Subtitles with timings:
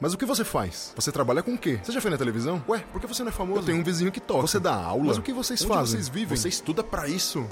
[0.00, 0.92] Mas o que você faz?
[0.96, 1.78] Você trabalha com o quê?
[1.82, 2.62] Você já foi na televisão?
[2.68, 3.60] Ué, por que você não é famoso?
[3.60, 4.42] Eu tenho um vizinho que toca.
[4.46, 5.04] Você dá aula?
[5.04, 5.96] Mas o que vocês Onde fazem?
[6.00, 6.36] vocês vivem?
[6.36, 7.46] Você estuda para isso?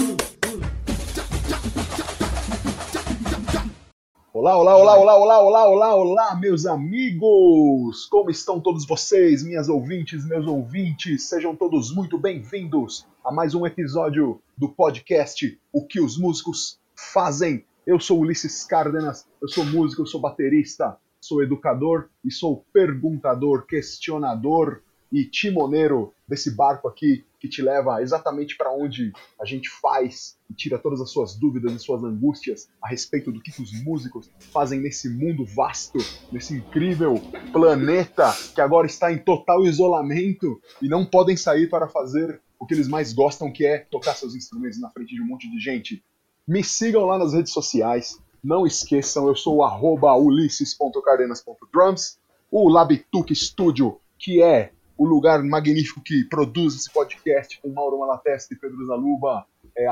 [4.34, 8.06] Olá, olá, olá, olá, olá, olá, olá, olá, meus amigos!
[8.10, 11.28] Como estão todos vocês, minhas ouvintes, meus ouvintes?
[11.28, 17.64] Sejam todos muito bem-vindos a mais um episódio do podcast O que os músicos fazem.
[17.86, 23.64] Eu sou Ulisses Cárdenas, eu sou músico, eu sou baterista, sou educador e sou perguntador,
[23.64, 30.38] questionador e timoneiro desse barco aqui que te leva exatamente para onde a gente faz
[30.48, 34.30] e tira todas as suas dúvidas e suas angústias a respeito do que os músicos
[34.52, 35.98] fazem nesse mundo vasto,
[36.30, 37.20] nesse incrível
[37.52, 42.74] planeta que agora está em total isolamento e não podem sair para fazer o que
[42.74, 46.02] eles mais gostam, que é tocar seus instrumentos na frente de um monte de gente.
[46.46, 49.62] Me sigam lá nas redes sociais, não esqueçam, eu sou o
[50.16, 52.18] ulisses.cardenas.drums,
[52.50, 58.52] o Labituque Studio, que é o lugar magnífico que produz esse podcast com Mauro Malatesta
[58.52, 59.86] e Pedro Zaluba, é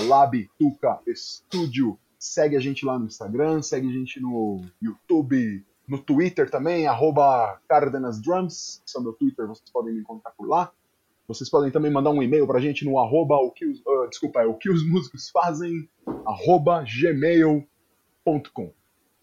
[0.00, 1.98] Labituca Studio.
[2.18, 7.58] Segue a gente lá no Instagram, segue a gente no YouTube, no Twitter também, arroba
[7.68, 10.70] Cardenas Drums, que meu Twitter, vocês podem me encontrar por lá.
[11.26, 14.42] Vocês podem também mandar um e-mail pra gente no arroba o que os, uh, desculpa,
[14.42, 15.88] é o que os músicos fazem,
[16.26, 17.73] arroba gmail.com
[18.24, 18.72] gmail.com.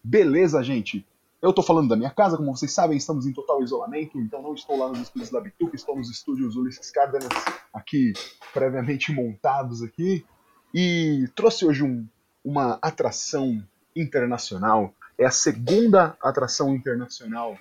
[0.04, 1.06] Beleza, gente?
[1.42, 4.54] Eu tô falando da minha casa, como vocês sabem, estamos em total isolamento, então não
[4.54, 7.30] estou lá nos estúdios da Bituca, estou nos estúdios Ulisses Cárdenas,
[7.74, 8.14] aqui
[8.54, 10.24] previamente montados aqui,
[10.72, 12.08] e trouxe hoje um,
[12.46, 13.62] uma atração
[13.96, 14.94] internacional.
[15.18, 17.58] É a segunda atração internacional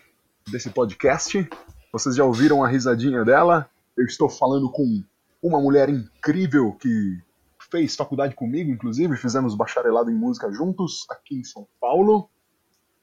[0.46, 1.48] desse podcast.
[1.91, 3.68] Vocês já ouviram a risadinha dela?
[3.96, 5.02] Eu estou falando com
[5.42, 7.18] uma mulher incrível que
[7.71, 12.29] fez faculdade comigo, inclusive, fizemos bacharelado em música juntos aqui em São Paulo.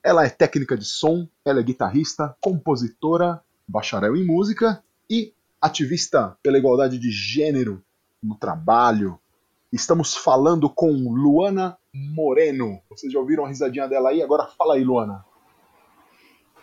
[0.04, 6.58] Ela é técnica de som, ela é guitarrista, compositora, bacharel em música e ativista pela
[6.58, 7.84] igualdade de gênero
[8.22, 9.20] no trabalho.
[9.72, 12.82] Estamos falando com Luana Moreno.
[12.90, 14.22] Vocês já ouviram a risadinha dela aí?
[14.22, 15.26] Agora fala aí, Luana.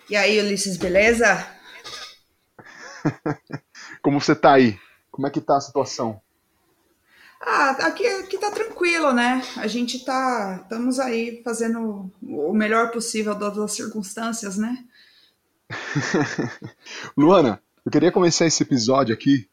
[0.09, 1.47] E aí, Ulisses, beleza?
[4.03, 4.79] Como você tá aí?
[5.11, 6.21] Como é que tá a situação?
[7.47, 9.43] Ah, aqui, aqui tá tranquilo, né?
[9.59, 14.83] A gente tá, estamos aí fazendo o melhor possível das circunstâncias, né?
[17.15, 19.47] Luana, eu queria começar esse episódio aqui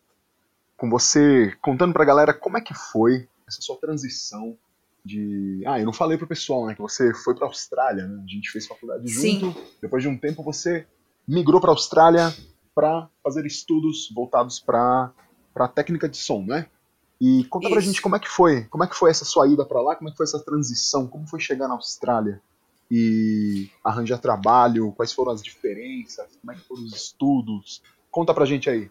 [0.78, 4.58] com você contando pra galera como é que foi essa sua transição
[5.04, 5.62] de.
[5.68, 6.76] Ah, eu não falei pro pessoal, né?
[6.76, 8.24] Que você foi pra Austrália, né?
[8.24, 9.22] A gente fez faculdade junto.
[9.22, 9.56] Sim.
[9.82, 10.88] Depois de um tempo você
[11.28, 12.34] migrou pra Austrália
[12.74, 15.12] para fazer estudos voltados para
[15.76, 16.68] técnica de som, né?
[17.22, 17.76] E conta Isso.
[17.76, 19.96] pra gente como é que foi, como é que foi essa sua ida para lá,
[19.96, 22.42] como é que foi essa transição, como foi chegar na Austrália
[22.90, 27.84] e arranjar trabalho, quais foram as diferenças, como é que foram os estudos.
[28.10, 28.90] Conta pra gente aí.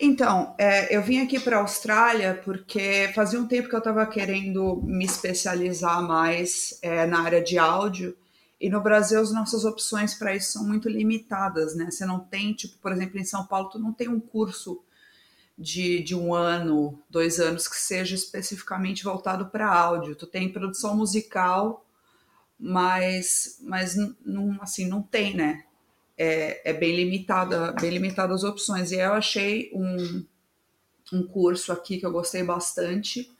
[0.00, 4.04] Então, é, eu vim aqui para a Austrália porque fazia um tempo que eu estava
[4.04, 8.16] querendo me especializar mais é, na área de áudio
[8.60, 11.88] e no Brasil as nossas opções para isso são muito limitadas, né?
[11.88, 14.82] Você não tem, tipo, por exemplo, em São Paulo, tu não tem um curso
[15.56, 20.16] de, de um ano, dois anos que seja especificamente voltado para áudio.
[20.16, 21.86] Tu tem produção musical,
[22.58, 23.94] mas, mas
[24.24, 25.64] não, assim, não tem, né?
[26.16, 28.92] É, é bem limitada, bem limitada as opções.
[28.92, 30.24] E eu achei um,
[31.12, 33.30] um curso aqui que eu gostei bastante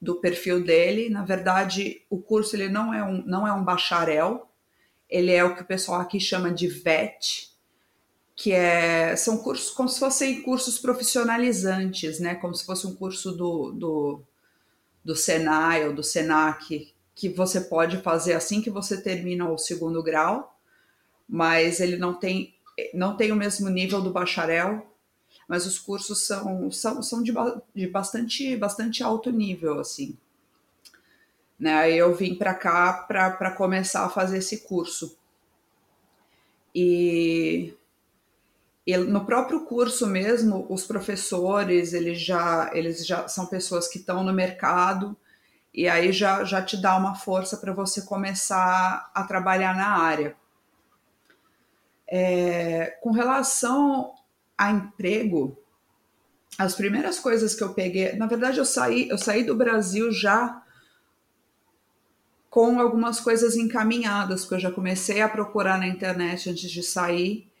[0.00, 1.08] do perfil dele.
[1.08, 4.48] Na verdade, o curso ele não é um, não é um bacharel,
[5.08, 7.51] ele é o que o pessoal aqui chama de VET,
[8.34, 12.34] que é, são cursos como se fossem cursos profissionalizantes, né?
[12.34, 14.22] Como se fosse um curso do, do,
[15.04, 20.02] do Senai ou do Senac, que você pode fazer assim que você termina o segundo
[20.02, 20.58] grau,
[21.28, 22.54] mas ele não tem,
[22.94, 24.86] não tem o mesmo nível do bacharel,
[25.46, 27.32] mas os cursos são, são, são de,
[27.74, 30.16] de bastante, bastante alto nível, assim.
[31.58, 31.92] Né?
[31.92, 35.16] Eu vim para cá para começar a fazer esse curso.
[36.74, 37.74] E
[38.86, 44.32] no próprio curso mesmo, os professores, eles já, eles já são pessoas que estão no
[44.32, 45.16] mercado
[45.72, 50.36] e aí já, já te dá uma força para você começar a trabalhar na área.
[52.08, 54.12] É, com relação
[54.58, 55.56] a emprego,
[56.58, 60.62] as primeiras coisas que eu peguei, na verdade eu saí, eu saí do Brasil já
[62.50, 67.51] com algumas coisas encaminhadas, porque eu já comecei a procurar na internet antes de sair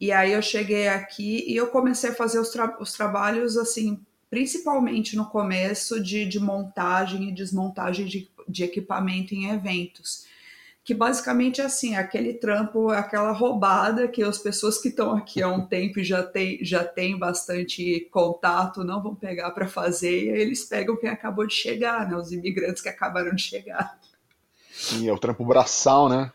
[0.00, 4.00] e aí eu cheguei aqui e eu comecei a fazer os, tra os trabalhos assim,
[4.28, 10.26] principalmente no começo de, de montagem e desmontagem de, de equipamento em eventos.
[10.82, 15.48] que basicamente é assim, aquele trampo, aquela roubada que as pessoas que estão aqui há
[15.48, 20.30] um tempo e já tem, já tem bastante contato não vão pegar para fazer, e
[20.30, 22.16] aí eles pegam quem acabou de chegar, né?
[22.16, 23.98] Os imigrantes que acabaram de chegar.
[24.72, 26.32] Sim, é o trampo braçal, né?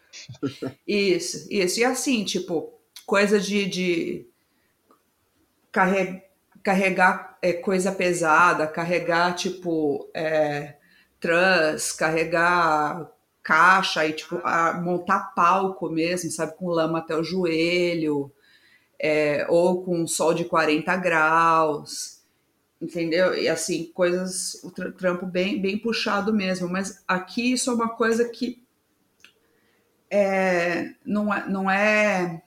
[0.87, 1.79] Isso, isso.
[1.81, 2.78] E assim, tipo,
[3.09, 4.27] coisa de, de
[5.71, 6.21] carre,
[6.61, 10.75] carregar é, coisa pesada, carregar, tipo, é,
[11.19, 13.09] trans, carregar
[13.41, 14.39] caixa e tipo
[14.83, 18.31] montar palco mesmo, sabe, com lama até o joelho,
[18.99, 22.21] é, ou com sol de 40 graus,
[22.79, 23.33] entendeu?
[23.33, 26.69] E assim, coisas, o trampo bem, bem puxado mesmo.
[26.69, 28.61] Mas aqui isso é uma coisa que
[30.11, 32.43] é, não, é, não é.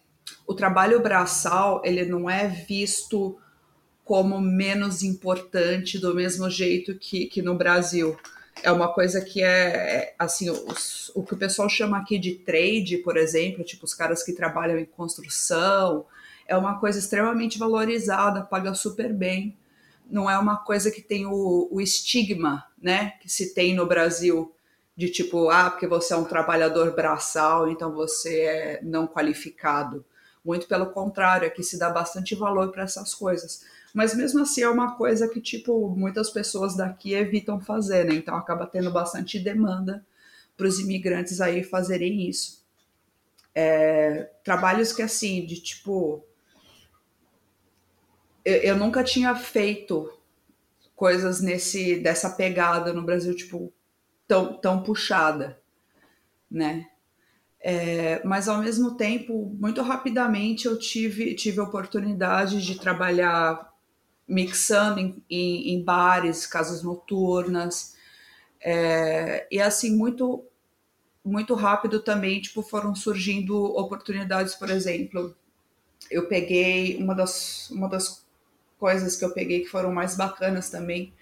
[0.52, 3.38] O trabalho braçal, ele não é visto
[4.04, 8.14] como menos importante do mesmo jeito que, que no Brasil
[8.62, 12.34] é uma coisa que é, é assim, os, o que o pessoal chama aqui de
[12.34, 16.04] trade, por exemplo, tipo os caras que trabalham em construção,
[16.46, 19.56] é uma coisa extremamente valorizada, paga super bem.
[20.10, 24.54] Não é uma coisa que tem o, o estigma, né, que se tem no Brasil,
[24.94, 30.04] de tipo, ah, porque você é um trabalhador braçal, então você é não qualificado.
[30.44, 33.64] Muito pelo contrário, aqui se dá bastante valor para essas coisas.
[33.94, 38.14] Mas mesmo assim é uma coisa que, tipo, muitas pessoas daqui evitam fazer, né?
[38.14, 40.04] Então acaba tendo bastante demanda
[40.56, 42.64] para os imigrantes aí fazerem isso.
[43.54, 46.24] É, trabalhos que, assim, de tipo.
[48.44, 50.10] Eu, eu nunca tinha feito
[50.96, 53.72] coisas nesse dessa pegada no Brasil, tipo,
[54.26, 55.60] tão, tão puxada,
[56.50, 56.88] né?
[57.64, 63.72] É, mas ao mesmo tempo, muito rapidamente eu tive, tive a oportunidade de trabalhar
[64.28, 67.96] mixando em, em, em bares, casas noturnas,
[68.60, 70.44] é, e assim muito
[71.24, 75.36] muito rápido também, tipo, foram surgindo oportunidades, por exemplo,
[76.10, 78.24] eu peguei uma das uma das
[78.78, 81.12] coisas que eu peguei que foram mais bacanas também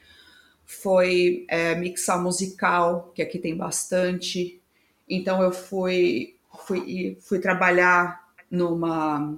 [0.66, 4.59] foi é, mixar musical, que aqui tem bastante.
[5.10, 6.36] Então eu fui
[6.66, 9.36] fui fui trabalhar numa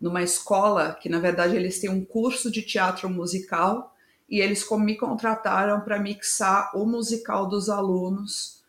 [0.00, 3.94] numa escola que, na verdade, eles têm um curso de teatro musical
[4.28, 8.62] e eles me contrataram para mixar o musical dos alunos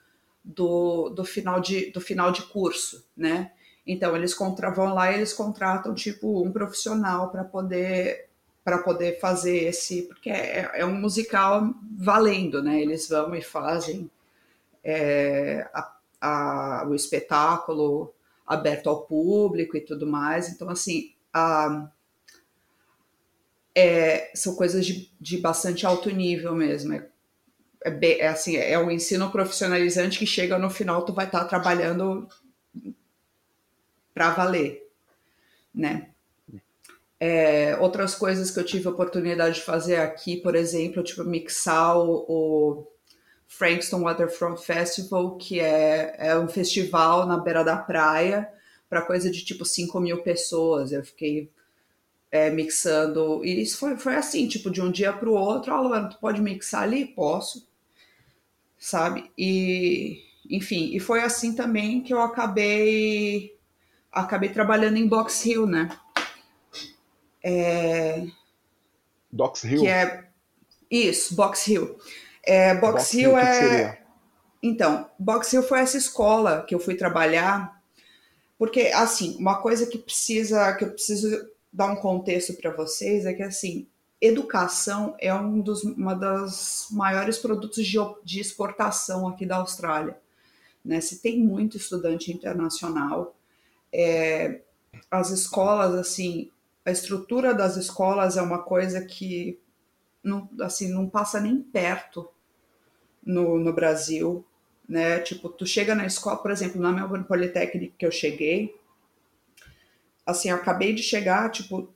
[0.44, 3.52] do, do, final, de, do final de curso, né?
[3.88, 8.28] Então, eles contra, vão lá e eles contratam, tipo, um profissional para poder
[8.64, 10.04] para poder fazer esse...
[10.04, 12.80] Porque é, é, um musical valendo, né?
[12.80, 14.10] Eles vão e fazem
[14.84, 18.14] é, a, a, o espetáculo
[18.46, 20.50] aberto ao público e tudo mais.
[20.50, 21.90] Então, assim, a,
[23.76, 26.94] é, são coisas de, de, bastante alto nível mesmo.
[26.94, 27.10] É,
[27.84, 31.46] é, é, assim, é um ensino profissionalizante que chega no final, tu vai estar tá
[31.46, 32.28] trabalhando
[34.14, 34.88] para valer,
[35.74, 36.10] né?
[37.20, 41.98] É, outras coisas que eu tive a oportunidade de fazer aqui, por exemplo, tipo mixar
[41.98, 42.91] o, o
[43.52, 48.50] Frankston Waterfront Festival, que é, é um festival na beira da praia,
[48.90, 50.94] para coisa de tipo 5 mil pessoas.
[50.94, 51.52] Eu fiquei
[52.32, 53.44] é, mixando.
[53.44, 55.74] E isso foi, foi assim, tipo, de um dia para o outro.
[55.74, 57.06] Ah, Luana, tu pode mixar ali?
[57.06, 57.68] Posso.
[58.80, 59.30] Sabe?
[59.38, 63.56] E, enfim, e foi assim também que eu acabei
[64.12, 65.90] acabei trabalhando em Box Hill, né?
[67.44, 68.26] É,
[69.30, 69.82] Box Hill?
[69.82, 70.30] Que é,
[70.90, 71.98] isso, Box Hill.
[72.44, 74.02] É, Box, Box Hill, é.
[74.64, 77.82] Então, Box Hill foi essa escola que eu fui trabalhar
[78.62, 83.34] porque, assim, uma coisa que precisa, que eu preciso dar um contexto para vocês é
[83.34, 83.88] que, assim,
[84.22, 90.16] educação é um dos uma das maiores produtos de, de exportação aqui da Austrália.
[90.86, 91.02] Né?
[91.02, 93.36] Se tem muito estudante internacional,
[93.92, 94.62] é,
[95.10, 96.52] as escolas, assim,
[96.86, 99.60] a estrutura das escolas é uma coisa que
[100.24, 102.30] não, assim, não passa nem perto
[103.24, 104.46] no, no Brasil
[104.92, 105.20] né?
[105.20, 108.76] Tipo, tu chega na escola, por exemplo, na Melbourne Polytechnic que eu cheguei,
[110.26, 111.90] assim, eu acabei de chegar, tipo,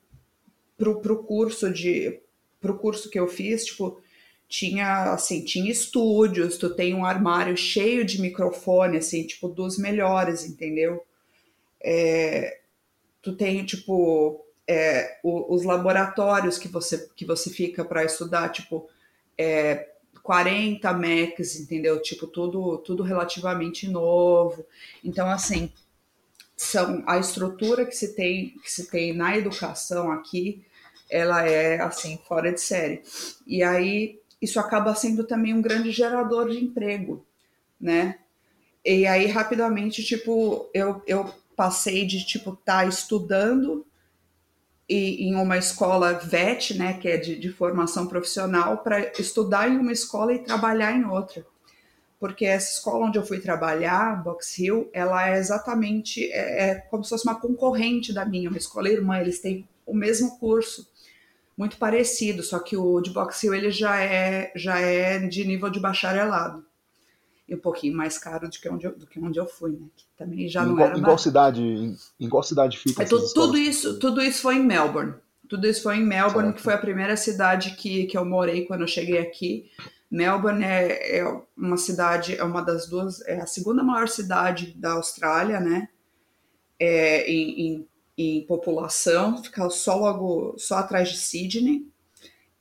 [0.77, 2.21] pro, pro curso de
[2.61, 4.01] pro curso que eu fiz, tipo,
[4.47, 10.45] tinha assim, tinha estúdios, tu tem um armário cheio de microfone, assim, tipo, dos melhores,
[10.45, 11.05] entendeu?
[11.83, 12.59] É,
[13.21, 18.89] tu tem, tipo, é, os laboratórios que você, que você fica para estudar, tipo,
[19.37, 19.89] é,
[20.23, 22.01] 40 Macs, entendeu?
[22.01, 24.65] Tipo, tudo, tudo relativamente novo.
[25.03, 25.71] Então, assim,
[26.57, 30.65] são a estrutura que se tem que se tem na educação aqui,
[31.09, 33.03] ela é assim fora de série.
[33.45, 37.25] E aí isso acaba sendo também um grande gerador de emprego,
[37.79, 38.19] né?
[38.85, 43.83] e aí, rapidamente, tipo, eu, eu passei de, tipo, estar tá estudando
[44.87, 49.77] e, em uma escola VET, né, que é de, de formação profissional, para estudar em
[49.77, 51.45] uma escola e trabalhar em outra.
[52.19, 57.03] Porque essa escola onde eu fui trabalhar, Box Hill, ela é exatamente é, é como
[57.03, 59.19] se fosse uma concorrente da minha, uma escola irmã.
[59.19, 60.89] Eles têm o mesmo curso,
[61.57, 65.69] muito parecido, só que o de Box Hill ele já é já é de nível
[65.69, 66.65] de bacharelado
[67.47, 69.87] e um pouquinho mais caro do que onde eu, do que onde eu fui, né?
[69.95, 70.97] Que também já em não qual, era.
[70.97, 71.61] Em qual cidade?
[71.61, 73.03] Em, em, qual cidade fica?
[73.03, 75.13] É, tudo, tudo isso, tudo isso foi em Melbourne.
[75.47, 76.57] Tudo isso foi em Melbourne, certo.
[76.57, 79.69] que foi a primeira cidade que, que eu morei quando eu cheguei aqui.
[80.09, 84.93] Melbourne é, é, uma cidade, é uma das duas, é a segunda maior cidade da
[84.93, 85.89] Austrália, né?
[86.79, 87.87] É, em, em,
[88.17, 91.87] em, população, fica só logo, só atrás de Sydney.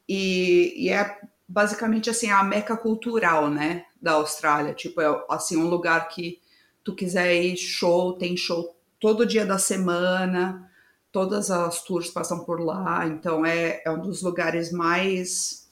[0.06, 1.18] E, e é
[1.54, 3.84] basicamente assim a meca cultural, né?
[4.04, 4.74] da Austrália.
[4.74, 6.38] Tipo, é assim, um lugar que
[6.84, 10.70] tu quiser ir, show, tem show todo dia da semana,
[11.10, 15.70] todas as tours passam por lá, então é, é um dos lugares mais,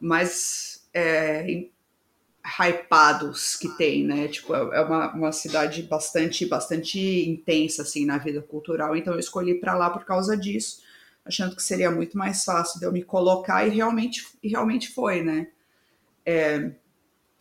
[0.00, 1.64] mais é,
[2.60, 4.28] hypados que tem, né?
[4.28, 9.18] Tipo, é, é uma, uma cidade bastante, bastante intensa, assim, na vida cultural, então eu
[9.18, 10.80] escolhi para lá por causa disso,
[11.28, 15.22] achando que seria muito mais fácil de eu me colocar e realmente, e realmente foi,
[15.22, 15.48] né?
[16.24, 16.72] É,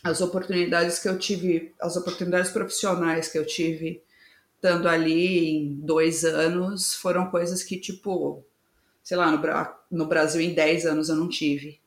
[0.03, 4.03] as oportunidades que eu tive, as oportunidades profissionais que eu tive
[4.55, 8.43] estando ali em dois anos foram coisas que, tipo,
[9.03, 11.79] sei lá, no, no Brasil em dez anos eu não tive.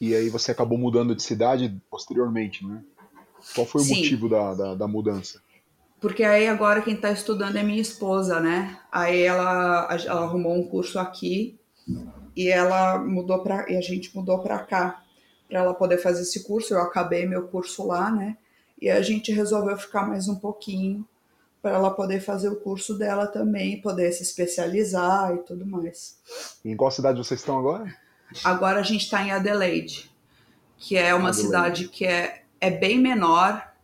[0.00, 2.84] E aí você acabou mudando de cidade posteriormente, né?
[3.54, 3.96] Qual foi o Sim.
[3.96, 5.40] motivo da, da, da, mudança?
[6.00, 8.78] Porque aí agora quem está estudando é minha esposa, né?
[8.92, 11.58] Aí ela, ela arrumou um curso aqui
[12.36, 15.02] e ela mudou para e a gente mudou para cá
[15.48, 16.74] para ela poder fazer esse curso.
[16.74, 18.36] Eu acabei meu curso lá, né?
[18.80, 21.06] E a gente resolveu ficar mais um pouquinho
[21.62, 26.18] para ela poder fazer o curso dela também, poder se especializar e tudo mais.
[26.64, 27.92] em qual cidade vocês estão agora?
[28.44, 30.10] Agora a gente está em Adelaide,
[30.76, 31.42] que é uma Adelaide.
[31.42, 33.74] cidade que é, é bem menor.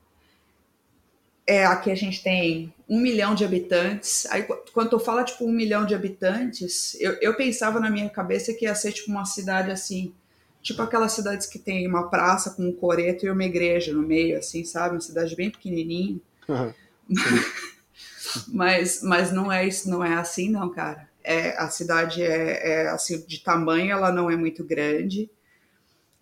[1.47, 4.27] É, aqui a gente tem um milhão de habitantes.
[4.27, 8.53] Aí, quando tu fala, tipo, um milhão de habitantes, eu, eu pensava na minha cabeça
[8.53, 10.15] que ia ser, tipo, uma cidade, assim,
[10.63, 14.39] tipo aquelas cidades que tem uma praça com um coreto e uma igreja no meio,
[14.39, 14.95] assim, sabe?
[14.95, 16.21] Uma cidade bem pequenininha.
[16.49, 16.73] Uhum.
[18.49, 21.09] mas, mas não é isso, não é assim, não, cara.
[21.25, 25.31] É, a cidade é, é assim de tamanho, ela não é muito grande,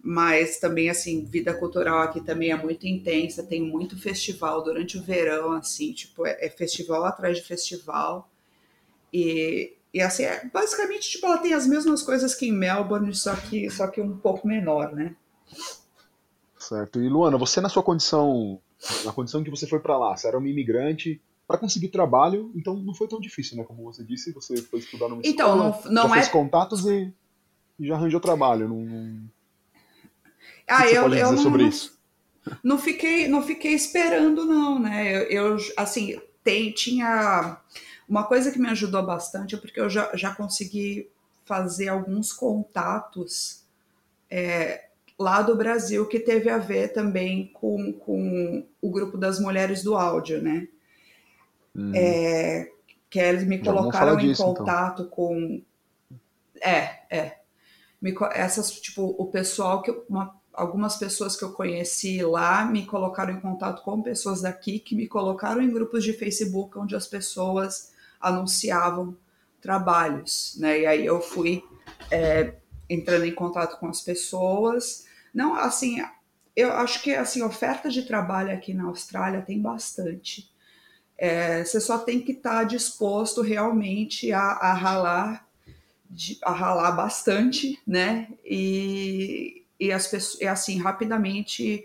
[0.03, 3.43] mas também assim vida cultural aqui também é muito intensa.
[3.43, 8.29] Tem muito festival durante o verão, assim, tipo é, é festival atrás de festival
[9.13, 13.35] e e assim, é, basicamente, tipo, ela tem as mesmas coisas que em Melbourne, só
[13.35, 15.17] que, só que um pouco menor, né?
[16.57, 17.03] Certo.
[17.03, 18.61] E Luana, você na sua condição,
[19.05, 22.77] na condição que você foi para lá, você era uma imigrante, para conseguir trabalho, então
[22.77, 23.65] não foi tão difícil, né?
[23.65, 26.21] Como você disse, você foi estudar numa então, escola, não, não já é...
[26.21, 27.13] fez contatos e,
[27.77, 28.69] e, já arranjou trabalho.
[28.69, 29.29] Não.
[30.67, 31.99] Ah, eu, eu não, isso?
[32.63, 35.17] Não fiquei, não fiquei esperando, não, né?
[35.17, 37.59] Eu, eu assim, tem, tinha
[38.09, 41.09] uma coisa que me ajudou bastante é porque eu já, já consegui
[41.45, 43.63] fazer alguns contatos
[44.31, 44.85] é,
[45.19, 49.97] lá do Brasil que teve a ver também com, com o grupo das mulheres do
[49.97, 50.69] áudio, né?
[51.75, 51.93] Hum.
[51.95, 52.71] É,
[53.11, 54.55] que eles me colocaram em disso, então.
[54.55, 55.11] contato então.
[55.11, 55.63] com.
[56.61, 57.40] É, é.
[58.01, 59.91] Me, essas, tipo, o pessoal que.
[60.09, 64.95] Uma, algumas pessoas que eu conheci lá me colocaram em contato com pessoas daqui que
[64.95, 69.17] me colocaram em grupos de Facebook onde as pessoas anunciavam
[69.61, 70.81] trabalhos, né?
[70.81, 71.63] E aí eu fui
[72.11, 72.55] é,
[72.89, 75.07] entrando em contato com as pessoas.
[75.33, 76.03] Não, assim,
[76.57, 80.51] eu acho que assim oferta de trabalho aqui na Austrália tem bastante.
[81.17, 85.47] É, você só tem que estar tá disposto realmente a, a ralar,
[86.11, 88.29] de, a ralar bastante, né?
[88.45, 91.85] E, e as pessoas, e assim rapidamente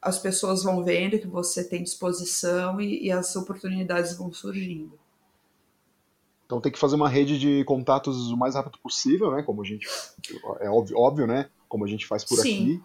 [0.00, 4.98] as pessoas vão vendo que você tem disposição e, e as oportunidades vão surgindo.
[6.44, 9.42] Então tem que fazer uma rede de contatos o mais rápido possível, né?
[9.42, 9.86] Como a gente.
[10.60, 11.48] É óbvio, óbvio né?
[11.68, 12.62] Como a gente faz por sim.
[12.62, 12.82] aqui.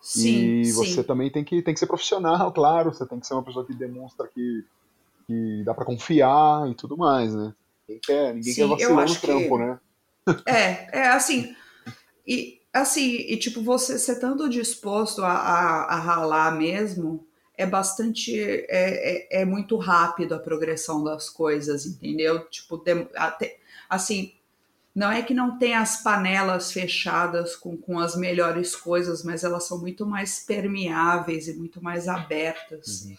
[0.00, 1.02] Sim, e você sim.
[1.02, 2.92] também tem que, tem que ser profissional, claro.
[2.92, 4.64] Você tem que ser uma pessoa que demonstra que,
[5.26, 7.52] que dá para confiar e tudo mais, né?
[7.88, 9.64] Ninguém quer, ninguém quer vacilar no trampo, que...
[9.64, 9.80] né?
[10.46, 11.54] É, é assim.
[12.26, 18.38] E assim, e tipo, você, você estando disposto a, a, a ralar mesmo, é bastante
[18.38, 22.48] é, é, é, muito rápido a progressão das coisas, entendeu?
[22.48, 23.58] Tipo, de, até,
[23.88, 24.32] assim,
[24.94, 29.64] não é que não tem as panelas fechadas com, com as melhores coisas, mas elas
[29.64, 33.06] são muito mais permeáveis e muito mais abertas.
[33.06, 33.16] Uhum.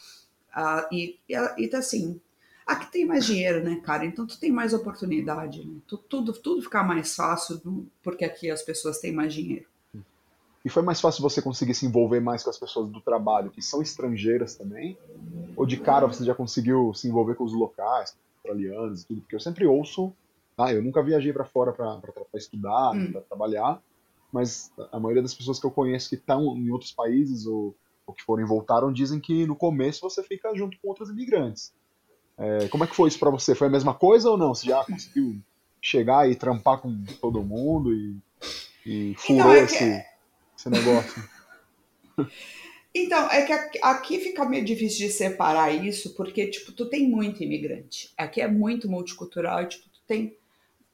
[0.55, 2.19] Uh, e, e, e assim,
[2.69, 4.05] aqui tem mais dinheiro, né, cara?
[4.05, 5.79] Então tu tem mais oportunidade, né?
[5.87, 7.59] Tu, tudo, tudo fica mais fácil
[8.03, 9.65] porque aqui as pessoas têm mais dinheiro.
[10.63, 13.61] E foi mais fácil você conseguir se envolver mais com as pessoas do trabalho, que
[13.61, 14.97] são estrangeiras também?
[15.55, 19.21] Ou de cara você já conseguiu se envolver com os locais, australianos e tudo?
[19.21, 20.13] Porque eu sempre ouço,
[20.55, 20.73] tá?
[20.73, 22.01] Eu nunca viajei para fora para
[22.35, 23.11] estudar, hum.
[23.13, 23.81] para trabalhar,
[24.31, 27.73] mas a maioria das pessoas que eu conheço que estão em outros países ou,
[28.05, 31.73] ou que foram e voltaram dizem que no começo você fica junto com outros imigrantes.
[32.39, 33.53] É, como é que foi isso para você?
[33.53, 34.55] Foi a mesma coisa ou não?
[34.55, 35.35] Você já conseguiu
[35.81, 38.17] chegar e trampar com todo mundo e,
[38.85, 40.05] e então, furou é esse
[40.57, 41.23] esse negócio.
[42.91, 47.43] Então, é que aqui fica meio difícil de separar isso, porque, tipo, tu tem muito
[47.43, 48.11] imigrante.
[48.17, 50.35] Aqui é muito multicultural, tipo, tu tem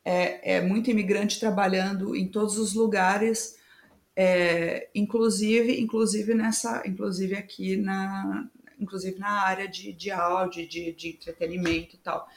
[0.05, 3.57] é, é muito imigrante trabalhando em todos os lugares,
[4.15, 8.47] é, inclusive, inclusive nessa, inclusive aqui na,
[8.79, 12.27] inclusive na área de, de áudio, de, de entretenimento e tal.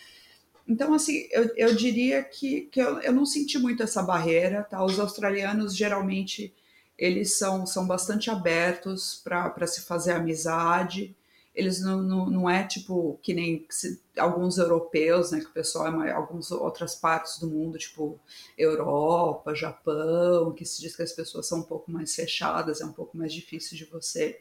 [0.68, 4.85] Então, assim, eu, eu diria que, que eu, eu não senti muito essa barreira, tá?
[4.85, 6.54] Os australianos geralmente
[6.99, 11.16] eles são, são bastante abertos para se fazer amizade.
[11.54, 15.40] Eles não, não, não é tipo que nem se, alguns europeus, né?
[15.40, 18.21] Que o pessoal é mais, algumas outras partes do mundo, tipo
[18.57, 22.92] Europa, Japão, que se diz que as pessoas são um pouco mais fechadas, é um
[22.92, 24.38] pouco mais difícil de você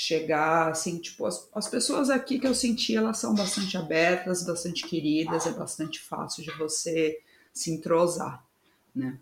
[0.00, 4.86] chegar, assim, tipo, as, as pessoas aqui que eu senti, elas são bastante abertas, bastante
[4.86, 7.18] queridas, é bastante fácil de você
[7.52, 8.46] se entrosar,
[8.94, 9.18] né?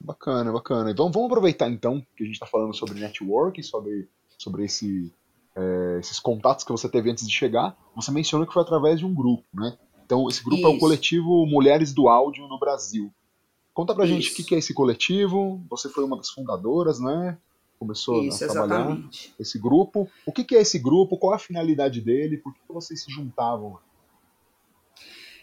[0.00, 0.90] Bacana, bacana.
[0.90, 5.12] Então vamos aproveitar então que a gente está falando sobre networking, sobre, sobre esse,
[5.54, 7.76] é, esses contatos que você teve antes de chegar.
[7.94, 9.76] Você mencionou que foi através de um grupo, né?
[10.06, 10.72] Então esse grupo Isso.
[10.72, 13.12] é o coletivo Mulheres do Áudio no Brasil.
[13.74, 14.14] Conta pra Isso.
[14.14, 15.62] gente o que é esse coletivo.
[15.68, 17.36] Você foi uma das fundadoras, né?
[17.78, 19.34] Começou Isso, a trabalhar exatamente.
[19.38, 20.08] esse grupo.
[20.24, 21.18] O que é esse grupo?
[21.18, 22.38] Qual a finalidade dele?
[22.38, 23.78] Por que vocês se juntavam?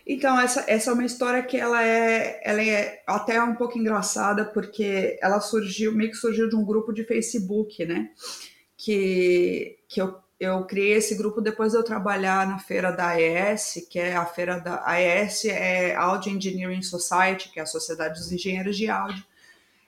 [0.06, 4.44] Então, essa, essa é uma história que ela é, ela é até um pouco engraçada,
[4.46, 8.10] porque ela surgiu, meio que surgiu de um grupo de Facebook, né?
[8.76, 13.88] Que, que eu, eu criei esse grupo depois de eu trabalhar na feira da AES,
[13.90, 18.32] que é a feira da AES, é Audio Engineering Society, que é a Sociedade dos
[18.32, 19.24] Engenheiros de Áudio.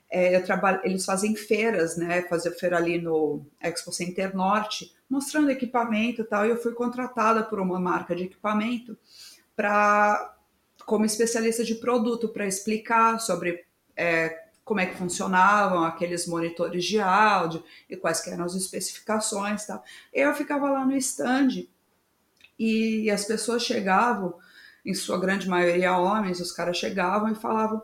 [0.09, 2.21] É, eu trabalho, eles fazem feiras, né?
[2.23, 6.45] Fazer feira ali no Expo Center Norte, mostrando equipamento e tal.
[6.45, 8.97] E eu fui contratada por uma marca de equipamento
[9.55, 10.33] para
[10.85, 13.65] como especialista de produto para explicar sobre
[13.95, 19.83] é, como é que funcionavam aqueles monitores de áudio e quais eram as especificações, tal.
[20.11, 21.67] Eu ficava lá no stand
[22.57, 24.35] e as pessoas chegavam,
[24.83, 27.81] em sua grande maioria homens, os caras chegavam e falavam,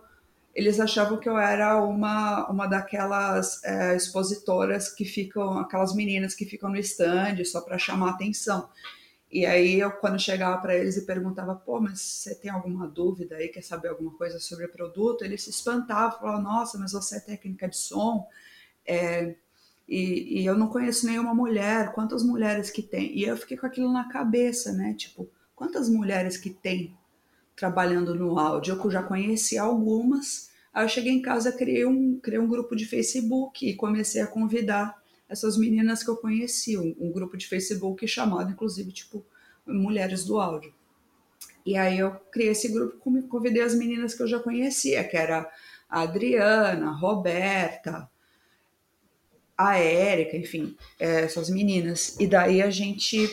[0.54, 6.46] eles achavam que eu era uma, uma daquelas é, expositoras que ficam, aquelas meninas que
[6.46, 8.70] ficam no stand só para chamar atenção.
[9.32, 13.38] E aí eu, quando chegava para eles e perguntava, pô, mas você tem alguma dúvida
[13.38, 15.24] aí, quer saber alguma coisa sobre o produto?
[15.24, 18.28] Eles se espantavam, falavam, nossa, mas você é técnica de som,
[18.86, 19.36] é,
[19.88, 23.18] e, e, eu não conheço nenhuma mulher, quantas mulheres que tem?
[23.18, 24.94] E eu fiquei com aquilo na cabeça, né?
[24.94, 26.98] Tipo, quantas mulheres que tem
[27.56, 28.80] trabalhando no áudio?
[28.84, 32.86] Eu já conheci algumas, aí eu cheguei em casa, criei um, criei um grupo de
[32.86, 38.06] Facebook e comecei a convidar essas meninas que eu conheci, um, um grupo de Facebook
[38.08, 39.26] chamado, inclusive, tipo,
[39.66, 40.74] Mulheres do Áudio.
[41.66, 42.98] E aí eu criei esse grupo,
[43.30, 45.50] convidei as meninas que eu já conhecia, que era
[45.88, 48.10] a Adriana, a Roberta,
[49.58, 52.20] a Érica, enfim, é, essas meninas.
[52.20, 53.28] E daí a gente,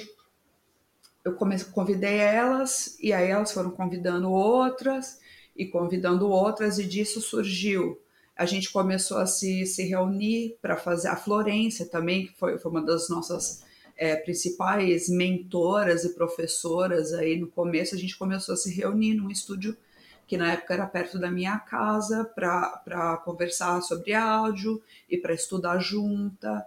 [1.29, 5.21] eu comecei, convidei elas, e aí elas foram convidando outras,
[5.57, 7.99] e convidando outras, e disso surgiu
[8.39, 12.71] a gente começou a se, se reunir para fazer a Florência também, que foi, foi
[12.71, 13.65] uma das nossas
[13.97, 19.29] é, principais mentoras e professoras aí no começo, a gente começou a se reunir num
[19.29, 19.77] estúdio
[20.25, 25.81] que na época era perto da minha casa para conversar sobre áudio e para estudar
[25.81, 26.65] junta.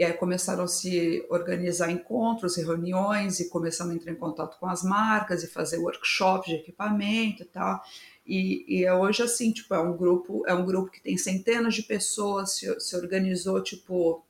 [0.00, 4.58] E aí começaram a se organizar encontros e reuniões e começando a entrar em contato
[4.58, 7.84] com as marcas e fazer workshops de equipamento e tal.
[8.26, 11.74] E, e é hoje assim, tipo, é um grupo, é um grupo que tem centenas
[11.74, 14.24] de pessoas, se, se organizou, tipo,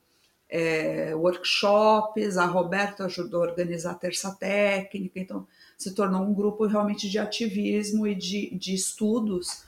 [0.49, 6.65] é, workshops, a Roberta ajudou a organizar a terça técnica, então se tornou um grupo
[6.65, 9.63] realmente de ativismo e de, de estudos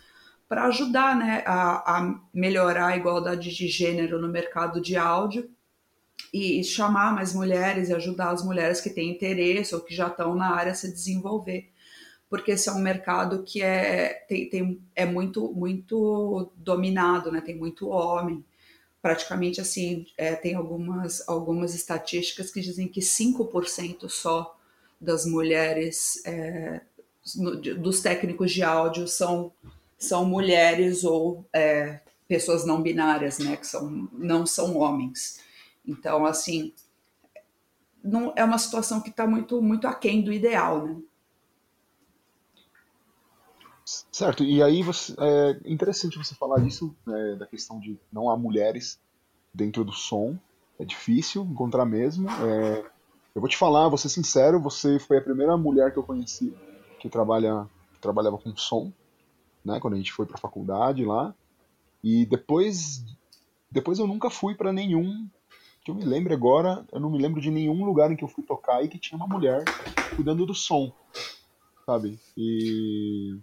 [0.49, 5.49] para ajudar né, a, a, melhorar a igualdade de gênero no mercado de áudio
[6.33, 10.07] e, e chamar mais mulheres e ajudar as mulheres que têm interesse ou que já
[10.07, 11.71] estão na área a se desenvolver
[12.33, 17.39] porque esse é um mercado que é, tem, tem, é muito, muito dominado, né?
[17.39, 18.43] tem muito homem.
[19.03, 24.57] Praticamente assim, é, tem algumas, algumas estatísticas que dizem que 5% só
[24.99, 26.81] das mulheres, é,
[27.35, 29.51] no, dos técnicos de áudio, são,
[29.95, 33.57] são mulheres ou é, pessoas não binárias, né?
[33.57, 35.39] que são, não são homens.
[35.85, 36.73] Então, assim,
[38.03, 41.01] não, é uma situação que está muito, muito aquém do ideal, né?
[43.85, 48.37] Certo, e aí você, é interessante você falar disso, né, da questão de não há
[48.37, 48.97] mulheres
[49.53, 50.37] dentro do som,
[50.79, 52.29] é difícil encontrar mesmo.
[52.29, 52.85] É,
[53.35, 56.55] eu vou te falar, vou ser sincero, você foi a primeira mulher que eu conheci
[56.99, 58.91] que, trabalha, que trabalhava com som,
[59.65, 61.35] né, quando a gente foi para a faculdade lá,
[62.01, 63.03] e depois,
[63.69, 65.27] depois eu nunca fui para nenhum,
[65.83, 68.27] que eu me lembro agora, eu não me lembro de nenhum lugar em que eu
[68.27, 69.63] fui tocar e que tinha uma mulher
[70.15, 70.91] cuidando do som,
[71.85, 72.19] sabe?
[72.37, 73.37] E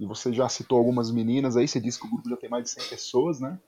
[0.00, 2.64] e você já citou algumas meninas aí, você disse que o grupo já tem mais
[2.64, 3.58] de 100 pessoas, né?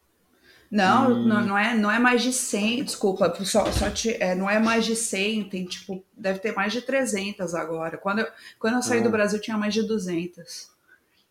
[0.70, 1.28] Não, e...
[1.28, 4.58] não, não, é, não é mais de 100, desculpa, só, só te, é, não é
[4.58, 7.98] mais de 100, tem tipo, deve ter mais de 300 agora.
[7.98, 8.26] Quando eu,
[8.58, 9.02] quando eu saí é.
[9.02, 10.70] do Brasil tinha mais de 200.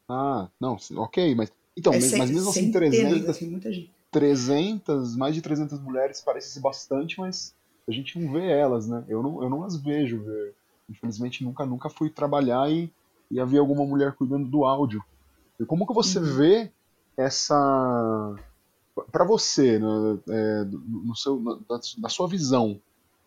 [0.08, 3.92] Ah, não, ok, mas então, é mas, mas mesmo assim 300, assim, muita gente.
[4.12, 7.56] 300, mais de 300 mulheres parece ser bastante, mas
[7.88, 9.04] a gente não vê elas, né?
[9.08, 10.24] Eu não, eu não as vejo,
[10.90, 12.92] infelizmente nunca nunca fui trabalhar e
[13.32, 15.02] e havia alguma mulher cuidando do áudio.
[15.60, 16.36] E como que você uhum.
[16.36, 16.72] vê
[17.16, 18.36] essa
[19.10, 22.80] para você, né, é, no seu, na, na, sua visão,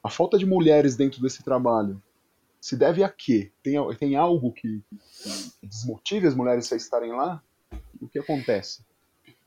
[0.03, 2.01] a falta de mulheres dentro desse trabalho
[2.61, 3.51] se deve a quê?
[3.63, 4.83] Tem, tem algo que,
[5.61, 7.43] que desmotive as mulheres a estarem lá?
[8.01, 8.83] O que acontece?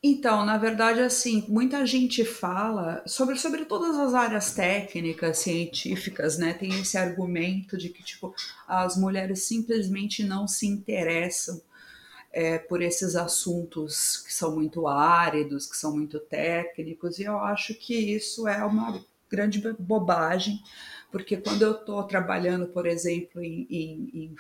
[0.10, 6.54] Então, na verdade, assim, muita gente fala sobre, sobre todas as áreas técnicas, científicas, né?
[6.54, 8.34] Tem esse argumento de que, tipo,
[8.66, 11.62] as mulheres simplesmente não se interessam
[12.32, 17.74] é, por esses assuntos que são muito áridos, que são muito técnicos, e eu acho
[17.74, 20.64] que isso é uma grande bobagem,
[21.12, 24.36] porque quando eu estou trabalhando, por exemplo, em, em, em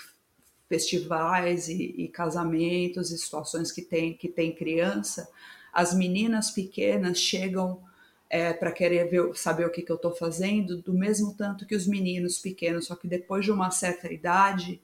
[0.69, 5.29] festivais e, e, casamentos e situações que tem, que tem criança,
[5.77, 7.79] as meninas pequenas chegam
[8.27, 11.75] é, para querer ver, saber o que, que eu estou fazendo, do mesmo tanto que
[11.75, 14.81] os meninos pequenos, só que depois de uma certa idade,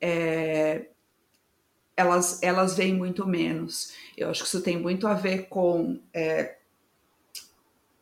[0.00, 0.86] é,
[1.94, 3.92] elas, elas veem muito menos.
[4.16, 6.56] Eu acho que isso tem muito a ver com é,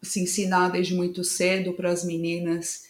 [0.01, 2.89] se ensinar desde muito cedo para as meninas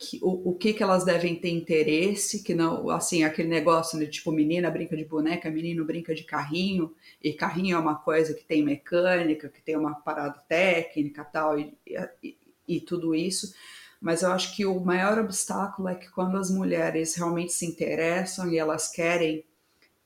[0.00, 4.08] que, o, o que, que elas devem ter interesse, que não, assim, aquele negócio de
[4.08, 8.42] tipo, menina brinca de boneca, menino brinca de carrinho, e carrinho é uma coisa que
[8.42, 11.76] tem mecânica, que tem uma parada técnica tal, e,
[12.22, 12.34] e,
[12.66, 13.54] e tudo isso.
[14.00, 18.50] Mas eu acho que o maior obstáculo é que quando as mulheres realmente se interessam
[18.50, 19.44] e elas querem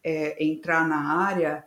[0.02, 1.64] é, entrar na área,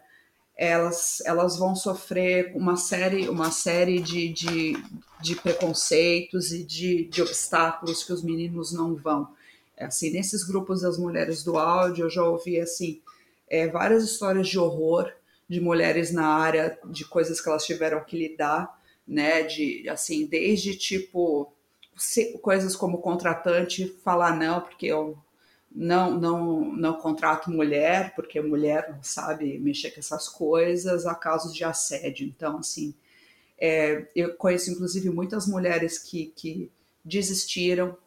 [0.58, 4.84] elas, elas vão sofrer uma série, uma série de, de,
[5.22, 9.28] de preconceitos e de, de obstáculos que os meninos não vão.
[9.78, 13.00] É assim, nesses grupos das mulheres do áudio, eu já ouvi assim
[13.48, 15.12] é, várias histórias de horror
[15.48, 19.44] de mulheres na área, de coisas que elas tiveram que lidar, né?
[19.44, 21.54] De assim, desde tipo
[22.42, 25.18] coisas como contratante falar não, porque eu
[25.72, 31.54] não, não, não contrato mulher, porque mulher não sabe mexer com essas coisas, há casos
[31.54, 32.26] de assédio.
[32.28, 32.94] Então, assim,
[33.60, 36.72] é, eu conheço inclusive muitas mulheres que, que
[37.04, 37.98] desistiram,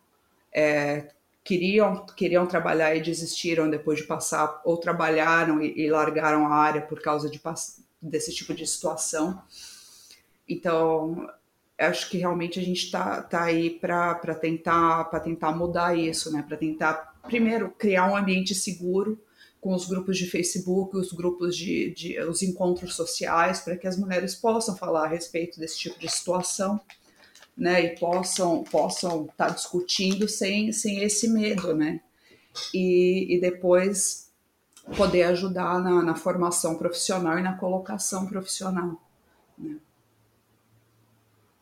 [0.53, 1.11] é,
[1.45, 6.83] queriam, queriam trabalhar e desistiram depois de passar, ou trabalharam e, e largaram a área
[6.83, 7.41] por causa de,
[8.01, 9.43] desse tipo de situação.
[10.49, 11.29] Então,
[11.79, 16.45] acho que realmente a gente está tá aí para tentar, tentar mudar isso, né?
[16.47, 19.21] para tentar primeiro, criar um ambiente seguro
[19.61, 23.99] com os grupos de Facebook, os grupos de, de os encontros sociais, para que as
[23.99, 26.81] mulheres possam falar a respeito desse tipo de situação,
[27.57, 32.01] né, e possam possam estar tá discutindo sem, sem esse medo, né,
[32.73, 34.31] e, e depois
[34.97, 38.99] poder ajudar na, na formação profissional e na colocação profissional.
[39.59, 39.77] Né.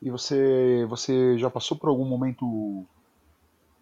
[0.00, 2.86] E você, você já passou por algum momento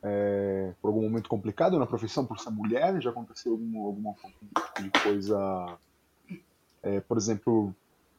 [0.07, 3.01] é, por algum momento complicado na profissão por ser mulher?
[3.03, 5.79] Já aconteceu alguma, alguma tipo de coisa,
[6.83, 7.75] é, por exemplo,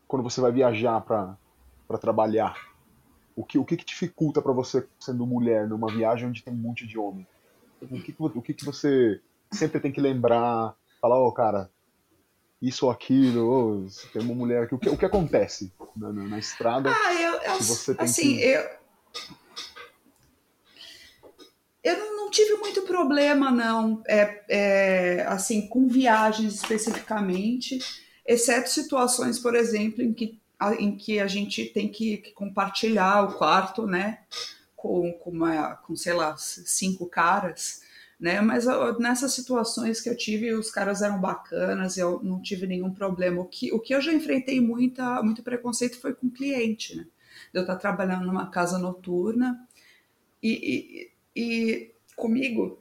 [0.05, 1.37] quando você vai viajar para
[1.99, 2.57] trabalhar,
[3.35, 6.57] o que, o que, que dificulta para você sendo mulher numa viagem onde tem um
[6.57, 7.25] monte de homem?
[7.81, 9.21] O que, o que, que você
[9.51, 10.75] sempre tem que lembrar?
[10.99, 11.69] Falar, ó, oh, cara,
[12.61, 14.75] isso ou aquilo, oh, tem uma mulher aqui.
[14.75, 16.91] O que, o que acontece na, na, na estrada?
[16.91, 17.53] Ah, eu, eu,
[17.99, 18.43] assim, que...
[18.43, 18.77] eu
[22.27, 27.79] não, tive muito problema, não, é, é, assim, com viagens especificamente,
[28.25, 30.37] exceto situações, por exemplo, em que,
[30.77, 34.19] em que a gente tem que, que compartilhar o quarto, né,
[34.75, 37.81] com, com, uma, com, sei lá, cinco caras,
[38.19, 38.65] né, mas
[38.99, 43.41] nessas situações que eu tive, os caras eram bacanas, eu não tive nenhum problema.
[43.41, 47.05] O que, o que eu já enfrentei muita, muito preconceito foi com cliente, né,
[47.53, 49.65] eu estar trabalhando numa casa noturna
[50.43, 52.79] e, e, e comigo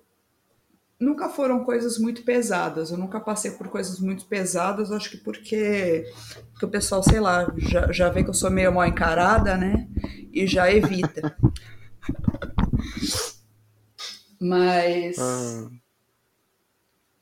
[0.98, 2.90] nunca foram coisas muito pesadas.
[2.90, 6.10] Eu nunca passei por coisas muito pesadas, acho que porque,
[6.52, 9.88] porque o pessoal, sei lá, já, já vê que eu sou meio mal encarada, né?
[10.32, 11.36] E já evita.
[14.40, 15.18] Mas.
[15.18, 15.70] Ah.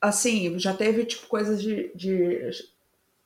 [0.00, 1.92] Assim, já teve tipo coisas de.
[1.94, 2.50] de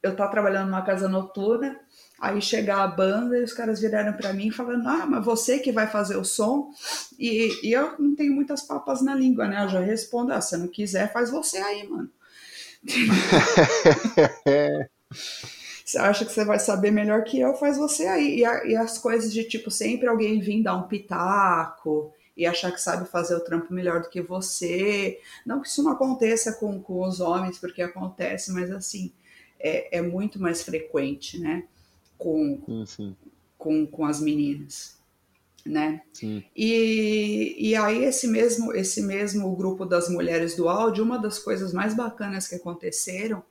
[0.01, 1.77] eu estar trabalhando numa casa noturna
[2.21, 5.71] Aí chegar a banda e os caras viraram para mim falando: Ah, mas você que
[5.71, 6.73] vai fazer o som.
[7.17, 9.65] E, e, eu não tenho muitas papas na língua, né?
[9.65, 12.11] Eu já respondo: Ah, se não quiser, faz você aí, mano.
[15.85, 18.41] você acha que você vai saber melhor que eu, faz você aí.
[18.41, 22.73] E, a, e, as coisas de tipo, sempre alguém vir dar um pitaco e achar
[22.73, 25.21] que sabe fazer o trampo melhor do que você.
[25.47, 29.13] Não que isso não aconteça com, com os homens, porque acontece, mas assim,
[29.61, 31.63] é, é muito mais frequente, né?
[32.19, 33.17] Com, sim, sim.
[33.57, 34.99] com, com as meninas.
[35.65, 36.03] Né?
[36.13, 36.45] Sim.
[36.57, 41.73] E, e aí esse mesmo esse mesmo grupo das mulheres do áudio, uma das coisas
[41.73, 43.43] mais bacanas que aconteceram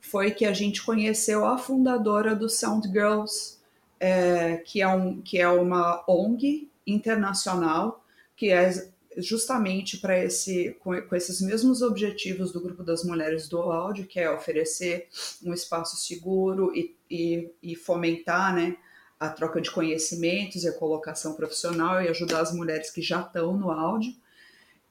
[0.00, 3.56] foi que a gente conheceu a fundadora do Sound Girls,
[3.98, 8.04] é, que, é um, que é uma ONG internacional
[8.36, 8.70] que é
[9.16, 14.20] justamente para esse com, com, esses mesmos objetivos do grupo das mulheres do áudio, que
[14.20, 15.08] é oferecer
[15.44, 18.76] um espaço seguro e, e, e fomentar, né,
[19.18, 23.56] a troca de conhecimentos e a colocação profissional e ajudar as mulheres que já estão
[23.56, 24.14] no áudio.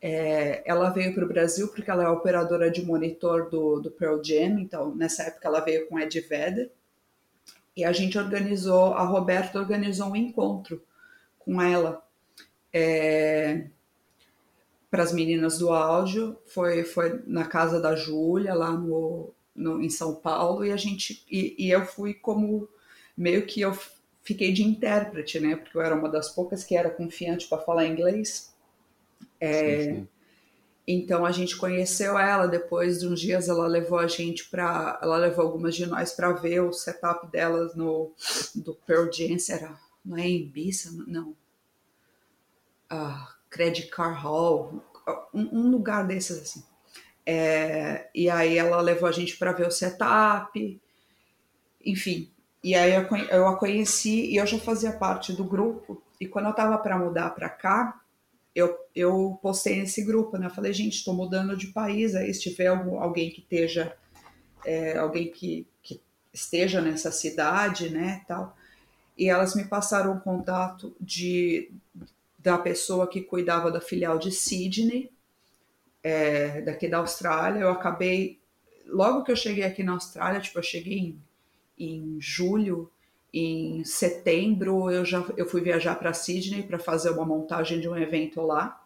[0.02, 4.22] É, ela veio para o Brasil porque ela é operadora de monitor do, do Pearl
[4.24, 6.72] Jam, então nessa época ela veio com Ed Vedder
[7.76, 10.82] e a gente organizou, a Roberta organizou um encontro
[11.40, 12.02] com ela.
[12.72, 13.68] É,
[14.96, 19.90] para as meninas do áudio, foi, foi na casa da Júlia, lá no, no, em
[19.90, 22.70] São Paulo, e a gente e, e, eu fui como
[23.18, 23.78] meio que eu
[24.24, 25.58] fiquei de intérprete, né?
[25.58, 28.56] Porque eu era uma das poucas que era confiante para falar inglês.
[29.38, 30.08] É, sim, sim.
[30.88, 32.48] Então a gente conheceu ela.
[32.48, 36.32] Depois de uns dias, ela levou a gente para, ela levou algumas de nós para
[36.32, 38.14] ver o setup delas no
[38.56, 41.36] do Pearl Jam, era não é em Ibiza, não.
[42.90, 44.84] Ah, Credit Car Hall,
[45.34, 46.64] um, lugar desses assim.
[47.26, 50.82] É, e aí ela levou a gente para ver o setup,
[51.84, 52.32] enfim.
[52.64, 56.02] E aí eu, eu a conheci e eu já fazia parte do grupo.
[56.20, 58.02] E quando eu tava para mudar para cá,
[58.56, 60.48] eu, eu postei nesse grupo, né?
[60.48, 62.16] Eu falei, gente, estou mudando de país.
[62.16, 63.96] Aí se tiver algum, alguém que esteja,
[64.66, 66.02] é, alguém que, que
[66.34, 68.56] esteja nessa cidade, né, tal.
[69.18, 71.72] E elas me passaram o contato de
[72.46, 75.12] da pessoa que cuidava da filial de Sydney,
[76.04, 77.62] é, daqui da Austrália.
[77.62, 78.40] Eu acabei,
[78.86, 81.22] logo que eu cheguei aqui na Austrália, tipo, eu cheguei em,
[81.78, 82.92] em julho,
[83.34, 87.98] em setembro eu já eu fui viajar para Sydney para fazer uma montagem de um
[87.98, 88.82] evento lá.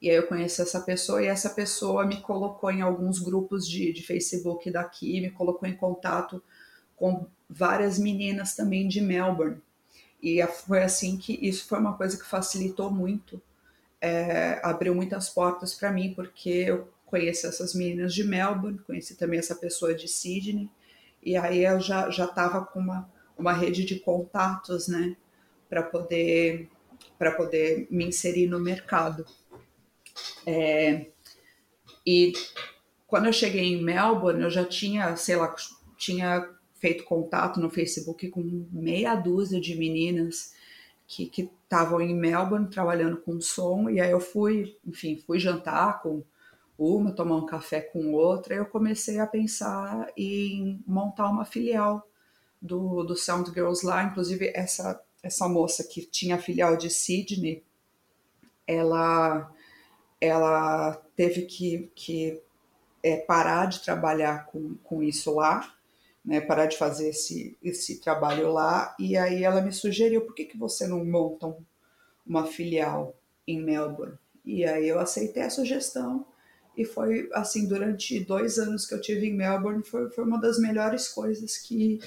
[0.00, 3.92] E aí eu conheci essa pessoa e essa pessoa me colocou em alguns grupos de,
[3.92, 6.42] de Facebook daqui, me colocou em contato
[6.96, 9.60] com várias meninas também de Melbourne.
[10.22, 13.40] E foi assim que isso foi uma coisa que facilitou muito,
[14.00, 19.38] é, abriu muitas portas para mim, porque eu conheci essas meninas de Melbourne, conheci também
[19.38, 20.70] essa pessoa de Sydney,
[21.22, 25.16] e aí eu já estava com uma, uma rede de contatos, né,
[25.68, 26.68] para poder
[27.18, 29.26] para poder me inserir no mercado.
[30.46, 31.06] É,
[32.06, 32.32] e
[33.06, 35.54] quando eu cheguei em Melbourne, eu já tinha, sei lá,
[35.96, 36.48] tinha
[36.80, 40.54] feito contato no Facebook com meia dúzia de meninas
[41.06, 46.22] que estavam em Melbourne trabalhando com som, e aí eu fui, enfim, fui jantar com
[46.78, 52.08] uma, tomar um café com outra, e eu comecei a pensar em montar uma filial
[52.62, 57.62] do, do Sound Girls lá, inclusive essa, essa moça que tinha a filial de Sydney,
[58.64, 59.52] ela,
[60.20, 62.40] ela teve que, que
[63.02, 65.74] é, parar de trabalhar com, com isso lá,
[66.30, 68.94] né, parar de fazer esse, esse trabalho lá.
[69.00, 71.56] E aí ela me sugeriu, por que, que você não monta um,
[72.24, 73.16] uma filial
[73.48, 74.16] em Melbourne?
[74.44, 76.24] E aí eu aceitei a sugestão
[76.76, 80.60] e foi assim, durante dois anos que eu tive em Melbourne, foi, foi uma das
[80.60, 81.98] melhores coisas que,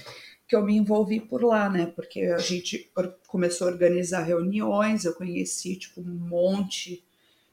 [0.48, 1.88] que eu me envolvi por lá, né?
[1.94, 2.90] Porque a gente
[3.28, 7.04] começou a organizar reuniões, eu conheci tipo um monte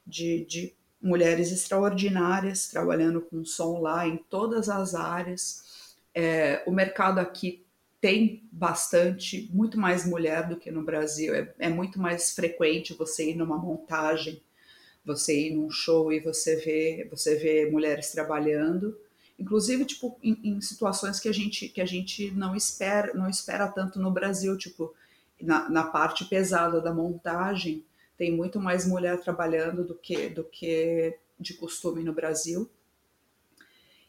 [0.07, 5.80] de, de mulheres extraordinárias trabalhando com som lá em todas as áreas.
[6.13, 7.65] É, o mercado aqui
[8.01, 11.35] tem bastante, muito mais mulher do que no Brasil.
[11.35, 14.41] É, é, muito mais frequente você ir numa montagem,
[15.05, 18.97] você ir num show e você vê, você vê mulheres trabalhando.
[19.37, 23.67] Inclusive, tipo, em, em situações que a gente que a gente não espera, não espera
[23.67, 24.93] tanto no Brasil, tipo,
[25.41, 27.83] na, na parte pesada da montagem,
[28.17, 32.69] tem muito mais mulher trabalhando do que, do que de costume no Brasil.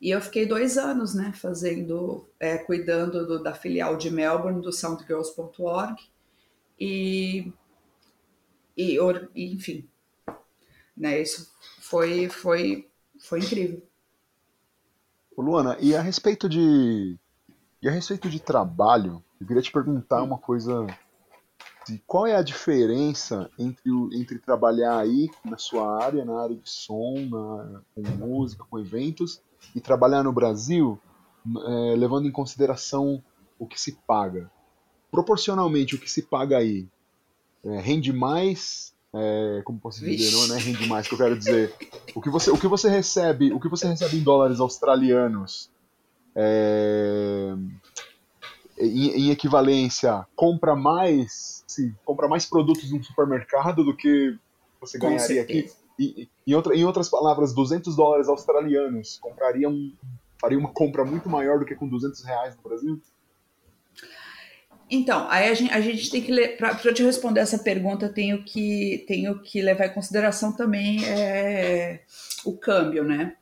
[0.02, 4.72] E eu fiquei dois anos, né, fazendo, é, cuidando do, da filial de Melbourne, do
[4.72, 5.94] soundgirls.org,
[6.76, 7.52] e,
[8.76, 8.98] e,
[9.36, 9.88] enfim,
[10.96, 13.80] né, isso foi, foi, foi incrível.
[15.38, 17.16] Luana, e a respeito de,
[17.80, 20.84] e a respeito de trabalho, eu queria te perguntar uma coisa
[22.08, 27.14] qual é a diferença entre, entre trabalhar aí na sua área, na área de som,
[27.30, 29.40] na, com música, com eventos,
[29.74, 30.98] e trabalhar no Brasil,
[31.46, 33.22] é, levando em consideração
[33.58, 34.50] o que se paga?
[35.10, 36.86] Proporcionalmente, o que se paga aí
[37.64, 38.92] é, rende mais?
[39.14, 40.48] É, como posso dizer, Vixe.
[40.48, 41.74] não é rende mais que eu quero dizer.
[42.14, 45.70] O que você, o que você recebe, o que você recebe em dólares australianos
[46.34, 47.54] é,
[48.78, 54.36] em, em, equivalência, compra mais, sim, compra mais produtos no supermercado do que
[54.80, 55.70] você ganharia aqui.
[56.02, 59.92] E, em, outra, em outras palavras, 200 dólares australianos comprariam,
[60.40, 63.00] faria uma compra muito maior do que com 200 reais no Brasil?
[64.90, 69.04] Então, aí a gente, a gente tem que para te responder essa pergunta, tenho que
[69.06, 72.02] tenho que levar em consideração também é,
[72.44, 73.36] o câmbio, né?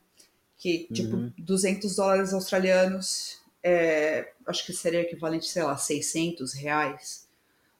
[0.57, 1.33] Que tipo uhum.
[1.39, 7.29] 200 dólares australianos é, acho que seria equivalente, sei lá, 600 reais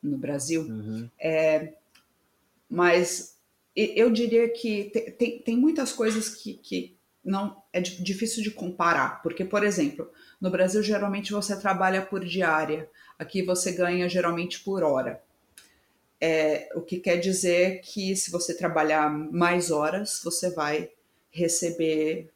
[0.03, 0.63] no Brasil.
[0.63, 1.09] Uhum.
[1.21, 1.73] É,
[2.69, 3.37] mas
[3.75, 9.45] eu diria que tem, tem muitas coisas que, que não é difícil de comparar, porque,
[9.45, 15.23] por exemplo, no Brasil geralmente você trabalha por diária, aqui você ganha geralmente por hora.
[16.21, 20.91] É, o que quer dizer que se você trabalhar mais horas, você vai
[21.31, 22.31] receber,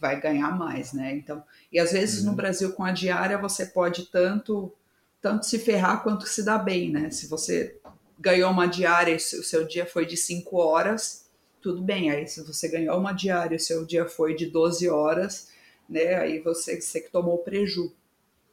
[0.00, 1.14] vai ganhar mais, né?
[1.14, 2.30] Então, e às vezes uhum.
[2.30, 4.72] no Brasil com a diária você pode tanto
[5.20, 7.10] tanto se ferrar quanto se dar bem, né?
[7.10, 7.78] Se você
[8.18, 11.26] ganhou uma diária e o seu dia foi de 5 horas,
[11.60, 12.10] tudo bem.
[12.10, 15.48] Aí se você ganhou uma diária e o seu dia foi de 12 horas,
[15.88, 16.16] né?
[16.16, 17.92] Aí você, você que tomou preju.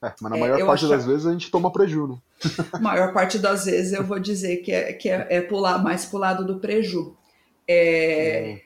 [0.02, 2.18] É, mas na maior é, parte das vezes a gente toma preju, né?
[2.82, 6.18] maior parte das vezes eu vou dizer que é, que é, é pular mais pro
[6.18, 7.16] lado do preju.
[7.66, 8.62] É, é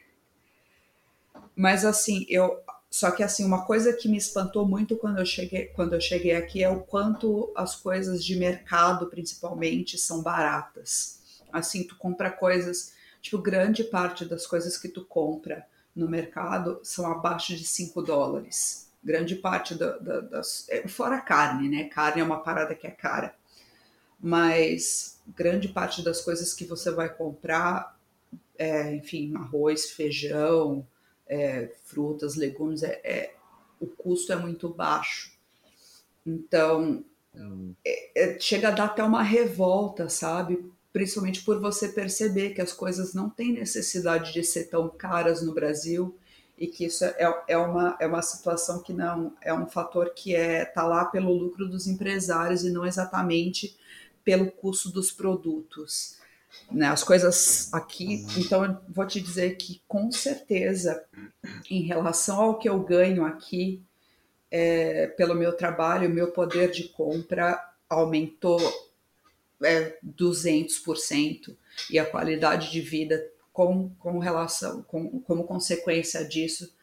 [1.55, 2.55] mas assim, eu
[2.97, 6.35] só que assim, uma coisa que me espantou muito quando eu cheguei, quando eu cheguei
[6.35, 11.19] aqui é o quanto as coisas de mercado, principalmente, são baratas.
[11.53, 15.63] Assim, tu compra coisas, tipo, grande parte das coisas que tu compra
[15.95, 18.91] no mercado são abaixo de 5 dólares.
[19.03, 20.67] Grande parte da, da, das.
[20.67, 21.83] É, fora carne, né?
[21.83, 23.35] Carne é uma parada que é cara.
[24.19, 27.95] Mas grande parte das coisas que você vai comprar,
[28.57, 30.83] é, enfim, arroz, feijão,
[31.29, 33.33] é, frutas, legumes, é, é,
[33.79, 35.31] o custo é muito baixo.
[36.25, 37.03] Então,
[37.35, 37.73] hum.
[37.85, 40.69] é, é, chega a dar até uma revolta, sabe?
[40.91, 45.53] Principalmente por você perceber que as coisas não têm necessidade de ser tão caras no
[45.53, 46.17] Brasil
[46.57, 50.35] e que isso é, é, uma, é uma situação que não é um fator que
[50.35, 53.77] é tá lá pelo lucro dos empresários e não exatamente
[54.23, 56.17] pelo custo dos produtos
[56.71, 58.25] né, as coisas aqui.
[58.37, 61.03] Então, eu vou te dizer que, com certeza,
[61.69, 63.81] em relação ao que eu ganho aqui,
[64.51, 68.59] é, pelo meu trabalho, meu poder de compra aumentou
[69.63, 71.55] é, 200%
[71.89, 76.73] e a qualidade de vida com, com relação, com, como consequência disso,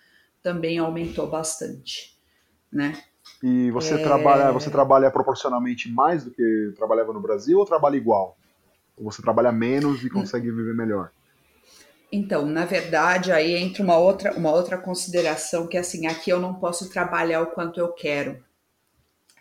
[0.42, 2.18] também aumentou bastante,
[2.70, 3.02] né?
[3.42, 4.02] E você é...
[4.02, 8.36] trabalha, você trabalha proporcionalmente mais do que trabalhava no Brasil ou trabalha igual?
[8.96, 11.10] Ou você trabalha menos e consegue viver melhor?
[12.10, 16.38] Então, na verdade, aí entra uma outra, uma outra consideração que é assim, aqui eu
[16.38, 18.40] não posso trabalhar o quanto eu quero,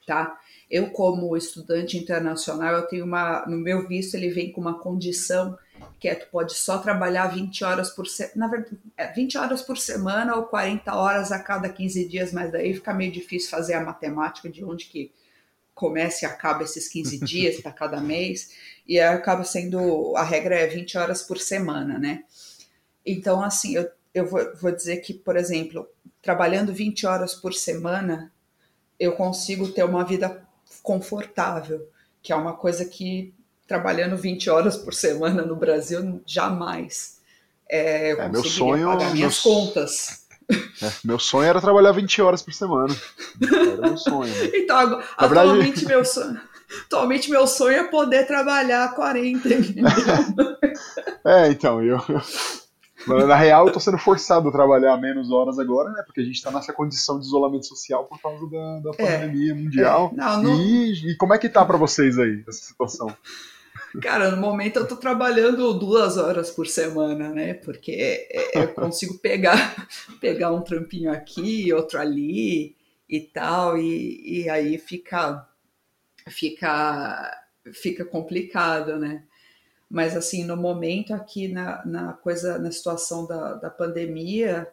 [0.08, 0.40] tá?
[0.72, 5.56] Eu, como estudante internacional, eu tenho uma, no meu visto, ele vem com uma condição
[6.00, 9.62] que é tu pode só trabalhar 20 horas por semana, na verdade, é 20 horas
[9.62, 13.76] por semana ou 40 horas a cada 15 dias, mas daí fica meio difícil fazer
[13.76, 15.12] a matemática de onde que
[15.76, 18.52] começa e acaba esses 15 dias para cada mês
[18.88, 22.24] e acaba sendo a regra é 20 horas por semana, né?
[23.06, 25.88] Então, assim, eu, eu vou, vou dizer que, por exemplo,
[26.22, 28.32] trabalhando 20 horas por semana,
[29.00, 30.46] eu consigo ter uma vida
[30.82, 31.88] confortável,
[32.22, 33.34] que é uma coisa que
[33.68, 37.20] trabalhando 20 horas por semana no Brasil jamais.
[37.70, 39.40] é, eu é, meu sonho, pagar minhas meus...
[39.40, 40.24] contas.
[40.82, 42.96] É, meu sonho era trabalhar 20 horas por semana.
[43.42, 44.34] Era meu sonho.
[44.54, 46.40] Então, atualmente, meu sonho,
[46.86, 49.50] atualmente meu sonho é poder trabalhar 40,
[51.26, 52.00] é, então, eu,
[53.08, 56.04] na real, eu tô sendo forçado a trabalhar menos horas agora, né?
[56.06, 59.56] Porque a gente tá nessa condição de isolamento social por causa da, da é, pandemia
[59.56, 60.12] mundial.
[60.14, 60.62] É, não, não...
[60.62, 63.14] E, e, como é que tá para vocês aí, essa situação?
[64.02, 67.54] Cara, no momento eu tô trabalhando duas horas por semana, né?
[67.54, 69.88] Porque é, é, eu consigo pegar,
[70.20, 72.76] pegar um trampinho aqui, outro ali
[73.08, 75.46] e tal, e, e aí fica,
[76.28, 79.24] fica, fica complicado, né?
[79.90, 84.68] Mas assim, no momento aqui na, na coisa, na situação da, da pandemia,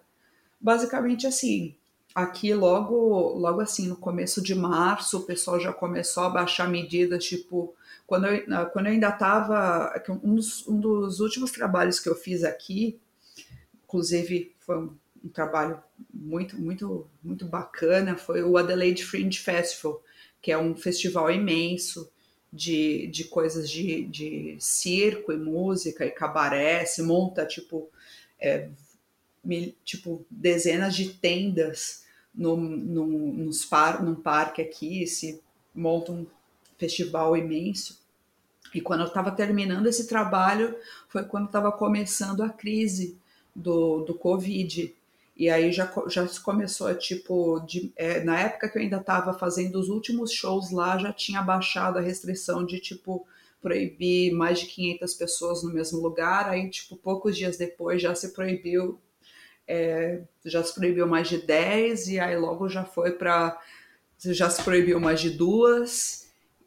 [0.61, 1.75] basicamente assim,
[2.15, 7.25] aqui logo, logo assim, no começo de março, o pessoal já começou a baixar medidas,
[7.25, 7.75] tipo,
[8.07, 9.93] quando eu, quando eu ainda estava,
[10.25, 12.99] um dos, um dos últimos trabalhos que eu fiz aqui,
[13.85, 15.83] inclusive foi um, um trabalho
[16.13, 20.03] muito, muito, muito bacana, foi o Adelaide Fringe Festival,
[20.41, 22.11] que é um festival imenso,
[22.53, 27.89] de, de coisas de, de circo e música e cabaré, se monta tipo,
[28.41, 28.69] é,
[29.45, 35.41] mil, tipo dezenas de tendas no, no, nos par, num parque aqui, se
[35.75, 36.27] monta um
[36.77, 38.01] festival imenso.
[38.75, 40.77] E quando eu estava terminando esse trabalho,
[41.09, 43.17] foi quando estava começando a crise
[43.55, 44.95] do, do Covid.
[45.41, 49.81] E aí já, já começou, tipo, de, é, na época que eu ainda estava fazendo
[49.81, 53.27] os últimos shows lá, já tinha baixado a restrição de, tipo,
[53.59, 56.47] proibir mais de 500 pessoas no mesmo lugar.
[56.51, 59.01] Aí, tipo, poucos dias depois já se proibiu,
[59.67, 63.59] é, já se proibiu mais de 10, e aí logo já foi para.
[64.23, 66.20] Já se proibiu mais de duas.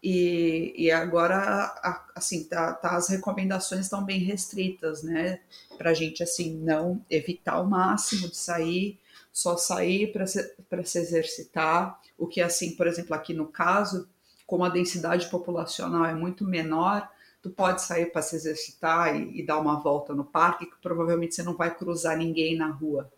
[0.04, 1.74] E, e agora,
[2.14, 5.39] assim, tá, tá, as recomendações estão bem restritas, né?
[5.78, 8.99] Para gente, assim, não evitar o máximo de sair,
[9.32, 11.97] só sair para se, se exercitar.
[12.18, 14.10] O que, assim, por exemplo, aqui no caso,
[14.45, 17.10] como a densidade populacional é muito menor,
[17.41, 21.34] tu pode sair para se exercitar e, e dar uma volta no parque, que provavelmente
[21.34, 23.10] você não vai cruzar ninguém na rua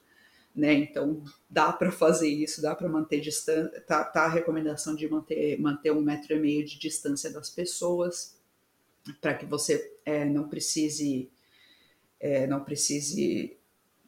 [0.55, 0.73] né?
[0.73, 5.59] Então dá para fazer isso, dá para manter distância, tá, tá, a recomendação de manter,
[5.59, 8.35] manter um metro e meio de distância das pessoas,
[9.21, 11.29] para que você é, não precise
[12.19, 13.57] é, não precise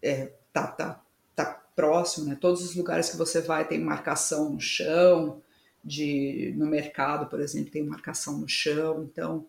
[0.01, 1.03] é, tá, tá,
[1.35, 1.45] tá
[1.75, 2.37] próximo, né?
[2.39, 5.41] Todos os lugares que você vai tem marcação no chão,
[5.83, 9.45] de no mercado, por exemplo, tem marcação no chão, então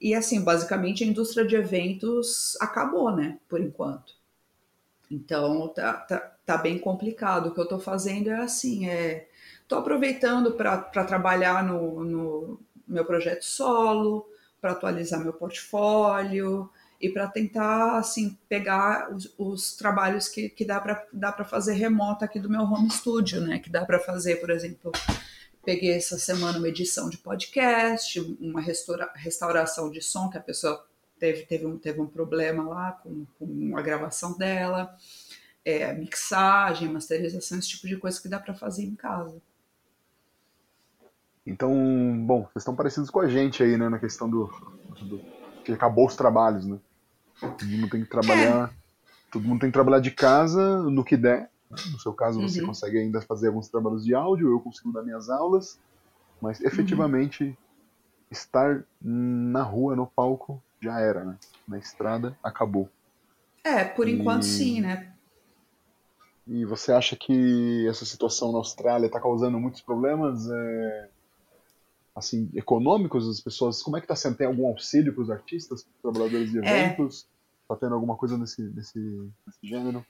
[0.00, 4.14] e assim, basicamente a indústria de eventos acabou, né, por enquanto.
[5.10, 7.48] Então tá, tá, tá bem complicado.
[7.48, 9.28] O que eu estou fazendo é assim, é
[9.62, 14.28] estou aproveitando para trabalhar no, no meu projeto solo,
[14.60, 20.80] para atualizar meu portfólio e para tentar assim pegar os, os trabalhos que, que dá
[20.80, 23.58] para dá para fazer remoto aqui do meu home studio, né?
[23.58, 24.92] Que dá para fazer, por exemplo,
[25.64, 30.84] peguei essa semana uma edição de podcast, uma restaura, restauração de som que a pessoa
[31.18, 34.94] teve teve um, teve um problema lá com, com a gravação dela
[35.64, 39.40] é, mixagem, masterização, esse tipo de coisa que dá para fazer em casa.
[41.46, 41.72] Então,
[42.24, 44.46] bom, vocês estão parecidos com a gente aí, né, na questão do,
[45.00, 45.20] do
[45.64, 46.78] que acabou os trabalhos, né?
[47.40, 48.74] Todo mundo tem que trabalhar, é.
[49.30, 51.50] todo mundo tem que trabalhar de casa no que der.
[51.70, 52.66] No seu caso, você uhum.
[52.68, 55.80] consegue ainda fazer alguns trabalhos de áudio, eu consigo dar minhas aulas,
[56.40, 56.66] mas uhum.
[56.66, 57.56] efetivamente uhum.
[58.30, 61.36] estar na rua, no palco, já era, né?
[61.66, 62.88] Na estrada, acabou.
[63.64, 64.46] É, por enquanto e...
[64.46, 65.11] sim, né?
[66.52, 71.08] E você acha que essa situação na Austrália está causando muitos problemas é,
[72.14, 73.82] assim econômicos das pessoas?
[73.82, 74.36] Como é que está sendo?
[74.36, 76.60] Tem algum auxílio para os artistas, para os trabalhadores de é.
[76.60, 77.26] eventos?
[77.62, 77.76] Está é.
[77.78, 78.98] tendo alguma coisa nesse, nesse,
[79.46, 80.04] nesse gênero?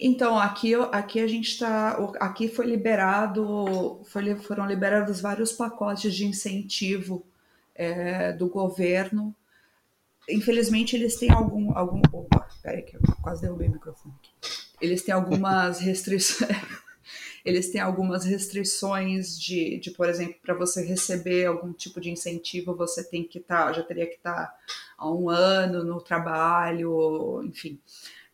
[0.00, 1.90] Então, aqui, aqui a gente está.
[2.20, 7.22] Aqui foi liberado, foi, foram liberados vários pacotes de incentivo
[7.74, 9.36] é, do governo.
[10.26, 11.76] Infelizmente, eles têm algum.
[11.76, 14.53] algum opa, peraí, que eu quase derrubei o microfone aqui
[14.84, 16.50] eles têm algumas restrições.
[17.44, 22.74] eles têm algumas restrições de, de por exemplo, para você receber algum tipo de incentivo,
[22.74, 24.58] você tem que estar, tá, já teria que estar tá
[24.96, 27.78] há um ano no trabalho, enfim.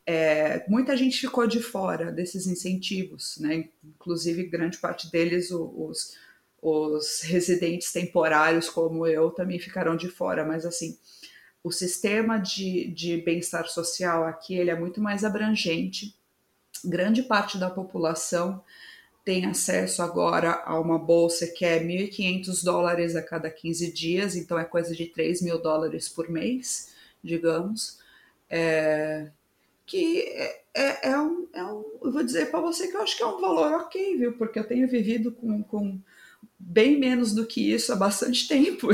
[0.06, 3.68] É, muita gente ficou de fora desses incentivos, né?
[3.84, 6.16] Inclusive, grande parte deles, os,
[6.62, 10.96] os residentes temporários, como eu, também ficaram de fora, mas assim,
[11.62, 16.14] o sistema de, de bem-estar social aqui ele é muito mais abrangente
[16.84, 18.62] grande parte da população
[19.24, 24.58] tem acesso agora a uma bolsa que é 1.500 dólares a cada 15 dias, então
[24.58, 27.98] é coisa de 3 mil dólares por mês, digamos.
[28.48, 29.30] É,
[29.86, 33.16] que é, é, é, um, é um, eu vou dizer para você que eu acho
[33.16, 34.32] que é um valor ok, viu?
[34.32, 36.00] Porque eu tenho vivido com, com
[36.58, 38.88] bem menos do que isso há bastante tempo.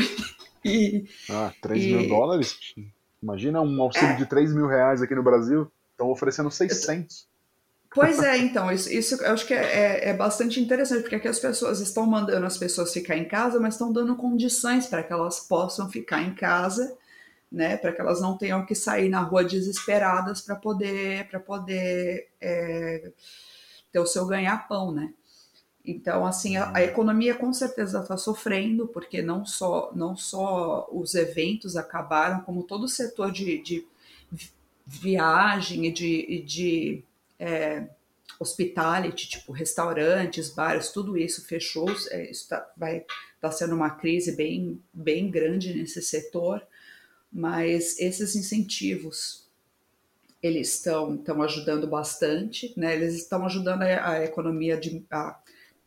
[0.64, 2.74] e, ah, 3 e, mil dólares?
[3.22, 5.70] Imagina um auxílio é, de 3 mil reais aqui no Brasil.
[5.92, 7.26] Estão oferecendo 600.
[7.96, 9.64] Pois é, então, isso, isso eu acho que é,
[10.04, 13.58] é, é, bastante interessante, porque aqui as pessoas estão mandando as pessoas ficar em casa,
[13.58, 16.94] mas estão dando condições para que elas possam ficar em casa,
[17.50, 22.28] né, para que elas não tenham que sair na rua desesperadas para poder, para poder
[22.38, 23.12] é,
[23.90, 25.14] ter o seu ganha-pão, né.
[25.82, 31.14] Então, assim, a, a economia com certeza está sofrendo, porque não só, não só os
[31.14, 33.86] eventos acabaram, como todo o setor de, de
[34.86, 37.04] viagem e de, e de
[37.38, 37.88] é,
[38.38, 41.88] hospitality, tipo restaurantes, bares, tudo isso fechou.
[42.10, 43.04] É, isso tá, vai
[43.40, 46.66] tá sendo uma crise bem, bem grande nesse setor,
[47.32, 49.46] mas esses incentivos
[50.42, 52.94] eles estão estão ajudando bastante, né?
[52.94, 55.38] Eles estão ajudando a, a economia de, a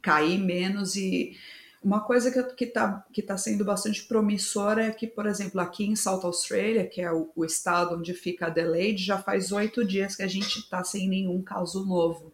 [0.01, 1.37] cair menos e
[1.81, 5.95] uma coisa que está que tá sendo bastante promissora é que, por exemplo, aqui em
[5.95, 10.23] South Australia, que é o, o estado onde fica Adelaide, já faz oito dias que
[10.23, 12.33] a gente está sem nenhum caso novo.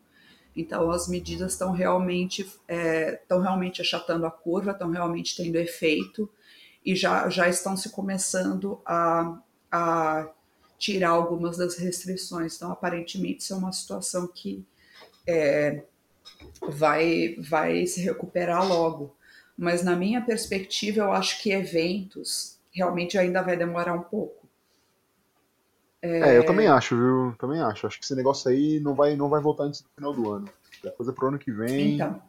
[0.55, 6.29] Então, as medidas estão realmente, estão é, realmente achatando a curva, estão realmente tendo efeito
[6.83, 9.37] e já, já estão se começando a,
[9.71, 10.29] a
[10.79, 12.55] tirar algumas das restrições.
[12.55, 14.65] Então, aparentemente, isso é uma situação que
[15.27, 15.83] é,
[16.67, 19.15] vai, vai se recuperar logo
[19.57, 24.45] mas na minha perspectiva, eu acho que eventos realmente ainda vai demorar um pouco.
[26.01, 26.33] É...
[26.33, 27.35] é, eu também acho, viu?
[27.39, 27.87] Também acho.
[27.87, 30.49] Acho que esse negócio aí não vai, não vai voltar antes do final do ano.
[30.83, 31.95] É coisa pro ano que vem.
[31.95, 32.21] Então.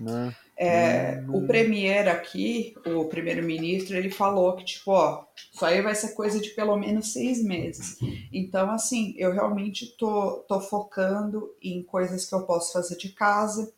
[0.00, 0.34] Né?
[0.56, 1.36] É, hum...
[1.36, 6.40] O premier aqui, o primeiro-ministro, ele falou que, tipo, ó, isso aí vai ser coisa
[6.40, 7.98] de pelo menos seis meses.
[8.32, 13.72] Então, assim, eu realmente tô, tô focando em coisas que eu posso fazer de casa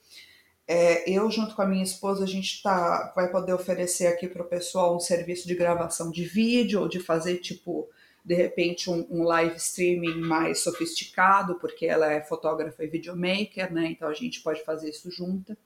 [0.73, 4.43] é, eu, junto com a minha esposa, a gente tá, vai poder oferecer aqui para
[4.43, 7.89] o pessoal um serviço de gravação de vídeo ou de fazer, tipo,
[8.25, 13.87] de repente, um, um, live streaming mais sofisticado, porque ela é fotógrafa e videomaker, né?
[13.87, 15.59] Então a gente pode fazer isso junta.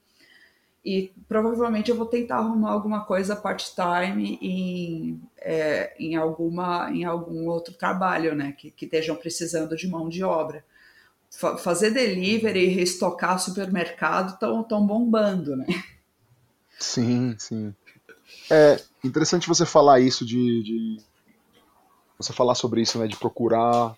[0.82, 7.46] E provavelmente eu vou tentar arrumar alguma coisa part-time em, é, em, alguma, em algum
[7.50, 8.54] outro trabalho, né?
[8.56, 10.64] Que, que estejam precisando de mão de obra
[11.58, 15.66] fazer delivery e restocar supermercado estão tão bombando, né?
[16.78, 17.74] Sim, sim.
[18.50, 21.00] É interessante você falar isso de, de,
[22.18, 23.96] você falar sobre isso, né, de procurar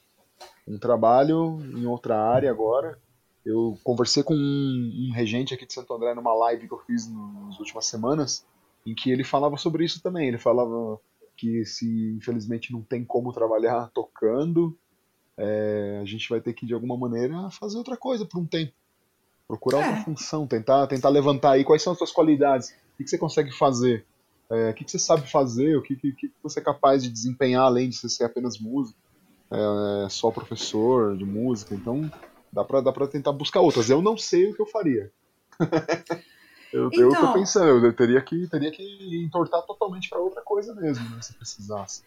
[0.66, 2.98] um trabalho em outra área agora.
[3.44, 7.08] Eu conversei com um, um regente aqui de Santo André numa live que eu fiz
[7.08, 8.44] nas últimas semanas,
[8.84, 10.28] em que ele falava sobre isso também.
[10.28, 10.98] Ele falava
[11.36, 14.76] que se infelizmente não tem como trabalhar tocando,
[15.38, 18.72] é, a gente vai ter que, de alguma maneira, fazer outra coisa por um tempo.
[19.46, 19.88] Procurar é.
[19.88, 23.18] outra função, tentar, tentar levantar aí quais são as suas qualidades, o que, que você
[23.18, 24.04] consegue fazer,
[24.50, 27.10] é, o que, que você sabe fazer, o que, que, que você é capaz de
[27.10, 28.98] desempenhar além de você ser apenas músico,
[29.50, 31.74] é, só professor de música.
[31.74, 32.10] Então,
[32.52, 33.90] dá pra, dá pra tentar buscar outras.
[33.90, 35.12] Eu não sei o que eu faria.
[36.72, 37.00] eu, então...
[37.00, 41.08] eu tô então pensando, eu teria que, teria que entortar totalmente para outra coisa mesmo,
[41.10, 42.02] né, se precisasse.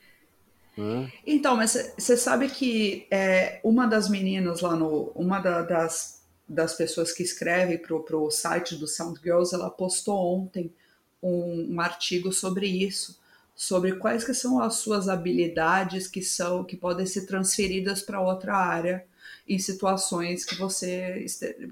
[0.80, 1.10] Hum.
[1.28, 5.12] Então, mas você sabe que é, uma das meninas lá no.
[5.14, 10.18] Uma da, das, das pessoas que escreve pro, pro site do Sound Girls, ela postou
[10.18, 10.74] ontem
[11.22, 13.20] um, um artigo sobre isso,
[13.54, 18.56] sobre quais que são as suas habilidades que são que podem ser transferidas para outra
[18.56, 19.06] área
[19.48, 21.26] em situações que você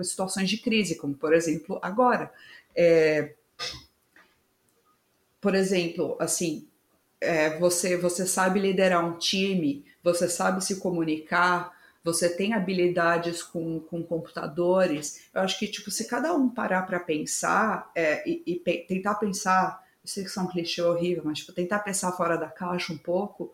[0.03, 2.30] situações de crise, como por exemplo agora.
[2.76, 3.34] É,
[5.39, 6.68] por exemplo, assim,
[7.20, 13.80] é, você, você sabe liderar um time, você sabe se comunicar, você tem habilidades com,
[13.82, 15.28] com computadores.
[15.34, 19.15] Eu acho que, tipo, se cada um parar para pensar é, e, e pe tentar
[19.15, 22.47] pensar, eu sei que isso é um clichê horrível, mas tipo, tentar pensar fora da
[22.47, 23.53] caixa um pouco,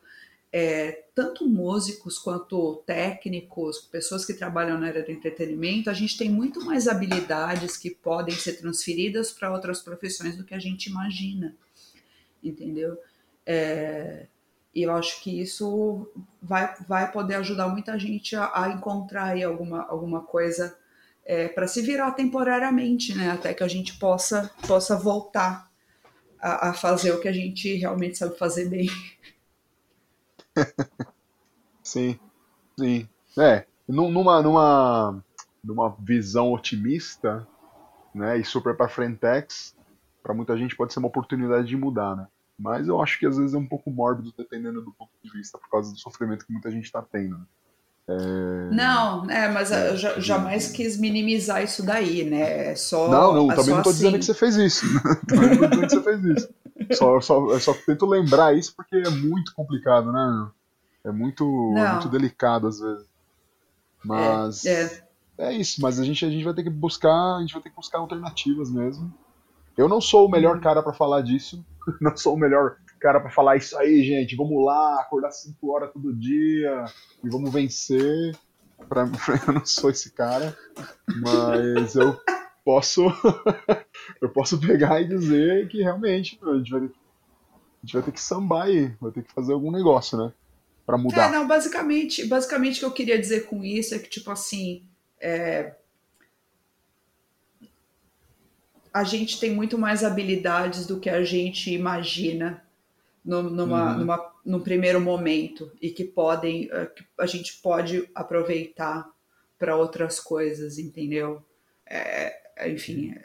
[0.51, 6.29] é, tanto músicos quanto técnicos, pessoas que trabalham na área do entretenimento, a gente tem
[6.29, 11.55] muito mais habilidades que podem ser transferidas para outras profissões do que a gente imagina,
[12.43, 12.99] entendeu?
[13.45, 14.27] É,
[14.73, 16.09] e eu acho que isso
[16.41, 20.77] vai, vai poder ajudar muita gente a, a encontrar aí alguma, alguma coisa
[21.25, 23.31] é, para se virar temporariamente, né?
[23.31, 25.69] Até que a gente possa, possa voltar
[26.39, 28.89] a, a fazer o que a gente realmente sabe fazer bem.
[31.83, 32.19] sim,
[32.77, 33.07] sim.
[33.37, 35.23] É, numa, numa,
[35.63, 37.47] numa visão otimista,
[38.13, 39.75] né, e super para frentex,
[40.21, 42.27] para muita gente pode ser uma oportunidade de mudar, né?
[42.63, 45.57] Mas eu acho que às vezes é um pouco mórbido, dependendo do ponto de vista,
[45.57, 47.37] por causa do sofrimento que muita gente está tendo.
[47.37, 47.45] Né?
[48.07, 48.69] É...
[48.73, 52.71] Não, é, mas eu já, jamais quis minimizar isso daí, né?
[52.71, 53.97] É só, não, não, é também não tô assim.
[53.97, 54.85] dizendo que você fez isso.
[55.27, 56.49] também não tô dizendo que você fez isso.
[56.93, 60.47] Só, só, eu só tento lembrar isso porque é muito complicado, né?
[61.03, 61.43] É muito,
[61.77, 63.05] é muito delicado às vezes.
[64.05, 65.49] Mas é, é.
[65.49, 67.71] é, isso, mas a gente, a gente vai ter que buscar, a gente vai ter
[67.71, 69.13] que buscar alternativas mesmo.
[69.77, 71.65] Eu não sou o melhor cara para falar disso.
[71.99, 74.37] Não sou o melhor cara para falar isso aí, gente.
[74.37, 76.85] Vamos lá, acordar 5 horas todo dia
[77.21, 78.33] e vamos vencer.
[78.87, 79.03] Pra,
[79.47, 80.57] eu não sou esse cara,
[81.21, 82.17] mas eu
[82.63, 83.01] posso
[84.21, 86.83] eu posso pegar e dizer que realmente a gente vai, a
[87.83, 90.33] gente vai ter que sambar aí, vai ter que fazer algum negócio, né?
[90.85, 91.27] Pra mudar.
[91.27, 94.83] É, não, basicamente, basicamente o que eu queria dizer com isso é que, tipo assim,
[95.19, 95.75] é,
[98.93, 102.63] a gente tem muito mais habilidades do que a gente imagina
[103.25, 103.97] no, numa, uhum.
[103.99, 109.11] numa, num primeiro momento e que podem eh, que a gente pode aproveitar
[109.57, 111.43] para outras coisas, entendeu?
[111.85, 113.15] É, enfim,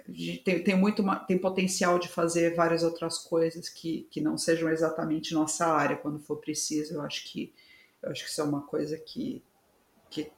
[0.45, 5.35] tem, tem muito tem potencial de fazer várias outras coisas que, que não sejam exatamente
[5.35, 6.95] nossa área quando for preciso.
[6.95, 7.53] Eu acho que
[8.03, 9.43] eu acho que isso é uma coisa que,
[10.09, 10.31] que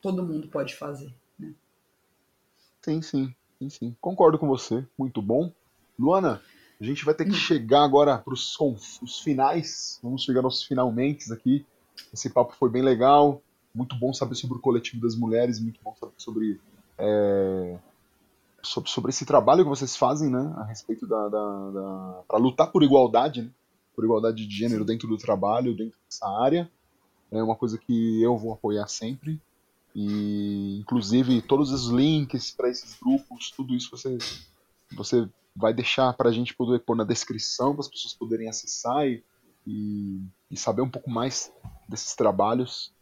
[0.00, 1.12] todo mundo pode fazer.
[1.38, 1.52] Né?
[2.82, 3.96] Sim, sim, sim, sim.
[4.00, 4.86] Concordo com você.
[4.98, 5.52] Muito bom.
[5.98, 6.40] Luana,
[6.80, 7.34] a gente vai ter que hum.
[7.34, 10.00] chegar agora para os finais.
[10.02, 11.66] Vamos chegar aos finalmente aqui.
[12.12, 13.42] Esse papo foi bem legal.
[13.74, 15.60] Muito bom saber sobre o coletivo das mulheres.
[15.60, 16.60] Muito bom saber sobre,
[16.98, 17.78] é,
[18.62, 20.52] sobre, sobre, esse trabalho que vocês fazem, né?
[20.56, 21.28] A respeito da.
[21.28, 23.50] da, da para lutar por igualdade, né?
[23.94, 26.70] Por igualdade de gênero dentro do trabalho, dentro dessa área.
[27.30, 29.40] É uma coisa que eu vou apoiar sempre.
[29.94, 34.18] E, inclusive, todos os links para esses grupos, tudo isso você,
[34.92, 39.06] você vai deixar para a gente poder pôr na descrição para as pessoas poderem acessar
[39.06, 39.22] e,
[39.66, 41.52] e, e, saber um pouco mais
[41.88, 42.92] desses trabalhos.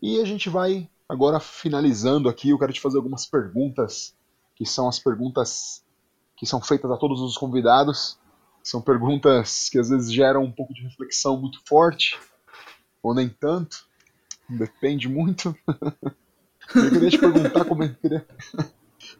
[0.00, 2.50] E a gente vai agora finalizando aqui.
[2.50, 4.14] Eu quero te fazer algumas perguntas,
[4.54, 5.84] que são as perguntas
[6.36, 8.18] que são feitas a todos os convidados.
[8.62, 12.18] São perguntas que às vezes geram um pouco de reflexão muito forte,
[13.02, 13.86] ou nem tanto,
[14.50, 15.56] depende muito.
[16.74, 18.26] eu queria te perguntar como eu queria.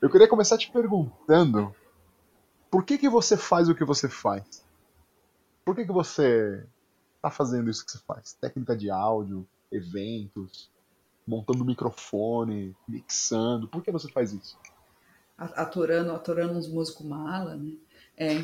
[0.00, 1.74] Eu queria começar te perguntando
[2.70, 4.64] por que, que você faz o que você faz?
[5.64, 6.64] Por que, que você
[7.16, 8.32] está fazendo isso que você faz?
[8.34, 10.70] Técnica de áudio, eventos,
[11.26, 13.68] montando microfone, mixando.
[13.68, 14.56] Por que você faz isso?
[15.36, 17.72] Aturando, aturando uns músicos mala, né?
[18.16, 18.34] É,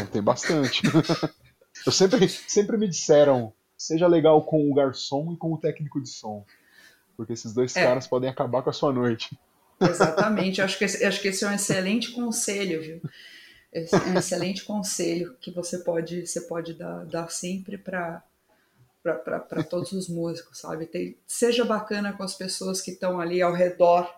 [0.00, 0.82] é tem bastante.
[1.86, 3.52] Eu sempre, sempre me disseram,
[3.82, 6.44] seja legal com o garçom e com o técnico de som.
[7.16, 7.84] Porque esses dois é.
[7.84, 9.38] caras podem acabar com a sua noite.
[9.80, 13.00] Exatamente, acho que, esse, acho que esse é um excelente conselho, viu?
[13.72, 18.22] é um excelente conselho que você pode, você pode dar, dar sempre para
[19.02, 20.86] para todos os músicos, sabe?
[20.86, 24.08] Tem, seja bacana com as pessoas que estão ali ao redor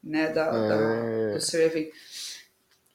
[0.00, 0.68] né, da, é...
[0.68, 1.92] da, do seu evento.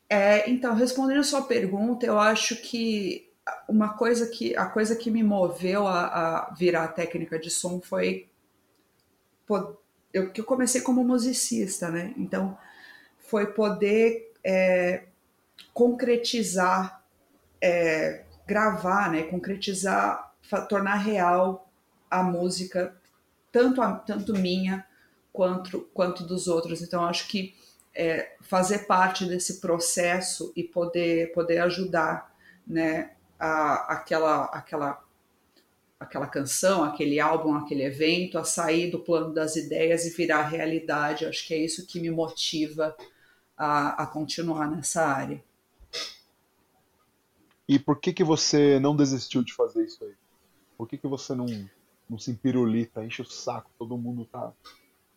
[0.10, 3.30] É, então, respondendo a sua pergunta, eu acho que
[3.68, 8.30] uma coisa que a coisa que me moveu a, a virar técnica de som foi
[10.14, 12.14] eu que eu comecei como musicista, né?
[12.18, 12.58] Então
[13.18, 15.06] foi poder é,
[15.74, 17.04] concretizar,
[17.62, 20.36] é, gravar, né, concretizar,
[20.70, 21.70] tornar real
[22.10, 22.96] a música,
[23.52, 24.86] tanto, a, tanto minha
[25.32, 26.82] quanto, quanto dos outros.
[26.82, 27.56] Então, acho que
[27.96, 32.36] é, fazer parte desse processo e poder, poder ajudar
[32.68, 35.04] né, a, aquela, aquela,
[36.00, 41.26] aquela canção, aquele álbum, aquele evento a sair do plano das ideias e virar realidade.
[41.26, 42.96] Acho que é isso que me motiva
[43.58, 45.44] a, a continuar nessa área.
[47.68, 50.14] E por que que você não desistiu de fazer isso aí?
[50.78, 51.46] Por que que você não,
[52.10, 54.52] não se empirulita, enche o saco, todo mundo tá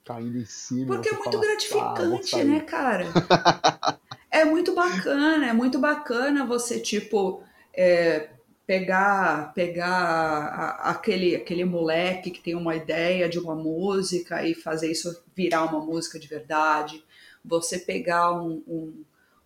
[0.04, 0.94] caindo em cima?
[0.94, 3.06] Porque é muito fala, gratificante, ah, né, cara?
[4.30, 7.42] é muito bacana, é muito bacana você, tipo,
[7.76, 8.30] é,
[8.66, 15.24] pegar pegar aquele, aquele moleque que tem uma ideia de uma música e fazer isso
[15.34, 17.04] virar uma música de verdade.
[17.44, 19.04] Você pegar um, um,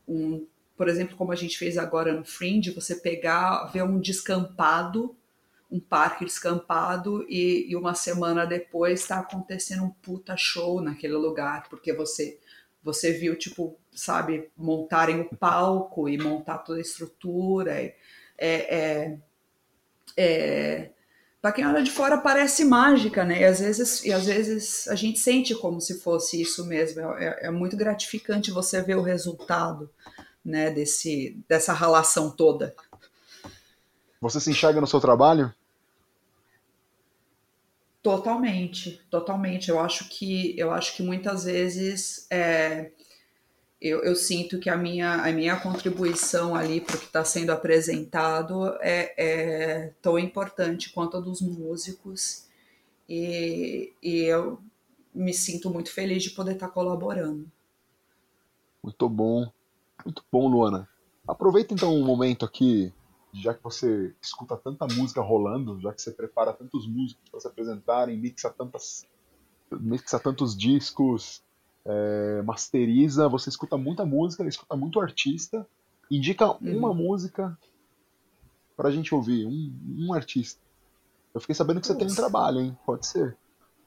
[0.09, 5.15] um por exemplo, como a gente fez agora no Fringe, você pegar, ver um descampado,
[5.71, 11.69] um parque descampado e, e uma semana depois está acontecendo um puta show naquele lugar,
[11.69, 12.39] porque você
[12.83, 17.73] você viu, tipo, sabe, montarem o palco e montar toda a estrutura.
[17.73, 17.95] É,
[18.41, 19.19] é,
[20.17, 20.91] é,
[21.41, 23.41] para quem olha de fora parece mágica, né?
[23.41, 27.01] E às vezes, e às vezes a gente sente como se fosse isso mesmo.
[27.01, 29.91] É, é muito gratificante você ver o resultado
[30.45, 32.75] né, desse, dessa relação toda.
[34.21, 35.53] Você se enxerga no seu trabalho?
[38.03, 39.71] Totalmente, totalmente.
[39.71, 42.93] Eu acho que eu acho que muitas vezes é,
[43.81, 47.51] eu, eu, sinto que a minha, a minha contribuição ali para o que está sendo
[47.51, 52.47] apresentado é, é, tão importante quanto a dos músicos
[53.09, 54.61] e, e eu
[55.15, 57.51] me sinto muito feliz de poder estar tá colaborando.
[58.83, 59.51] Muito bom,
[60.05, 60.89] muito bom, Luana.
[61.27, 62.93] Aproveita então um momento aqui
[63.33, 67.47] já que você escuta tanta música rolando, já que você prepara tantos músicos para se
[67.47, 69.07] apresentarem, mixa tantas
[69.71, 71.43] mixa tantos discos,
[71.85, 75.67] é, masteriza, você escuta muita música, escuta muito artista,
[76.11, 76.79] indica uhum.
[76.79, 77.57] uma música
[78.77, 80.61] pra gente ouvir, um, um artista.
[81.35, 82.05] Eu fiquei sabendo que você Nossa.
[82.05, 82.77] tem um trabalho, hein?
[82.85, 83.37] Pode ser.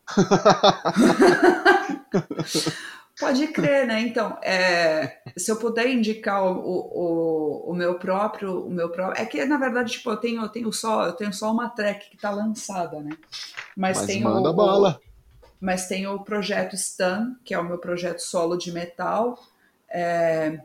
[3.19, 4.01] Pode crer, né?
[4.01, 9.25] Então, é, se eu puder indicar o, o, o, meu próprio, o meu próprio, é
[9.25, 12.15] que na verdade, tipo, eu tenho, eu tenho só, eu tenho só uma track que
[12.15, 13.11] está lançada, né?
[13.77, 14.99] Mas, mas tem manda o, bala.
[15.63, 19.39] Mas tem o projeto Stan, que é o meu projeto solo de metal.
[19.87, 20.59] É,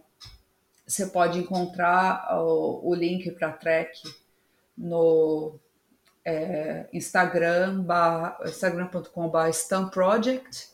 [0.87, 4.03] você pode encontrar o, o link para a track
[4.77, 5.55] no
[6.25, 7.85] é, Instagram,
[8.45, 10.69] instagram.com.br Stan Project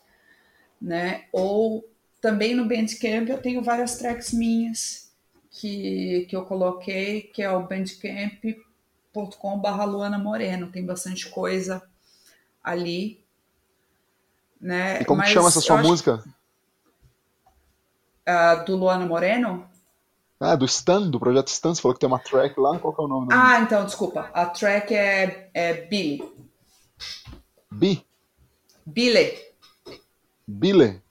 [0.80, 1.24] né?
[1.32, 1.88] Ou
[2.20, 5.12] também no Bandcamp eu tenho várias tracks minhas
[5.50, 10.70] que, que eu coloquei, que é o bandcamp.com.br Luana Moreno.
[10.70, 11.82] Tem bastante coisa
[12.62, 13.23] ali.
[14.60, 15.00] Né?
[15.00, 16.22] E como Mas chama essa sua música?
[18.26, 19.68] Uh, do Luana Moreno?
[20.40, 23.00] Ah, do Stan, do projeto Stan, você falou que tem uma track lá, qual que
[23.00, 23.28] é o nome?
[23.30, 24.30] Ah, então, desculpa.
[24.32, 26.22] A track é, é Billy.
[27.70, 28.04] Bi?
[28.84, 29.38] Billy.
[30.46, 31.02] Bile?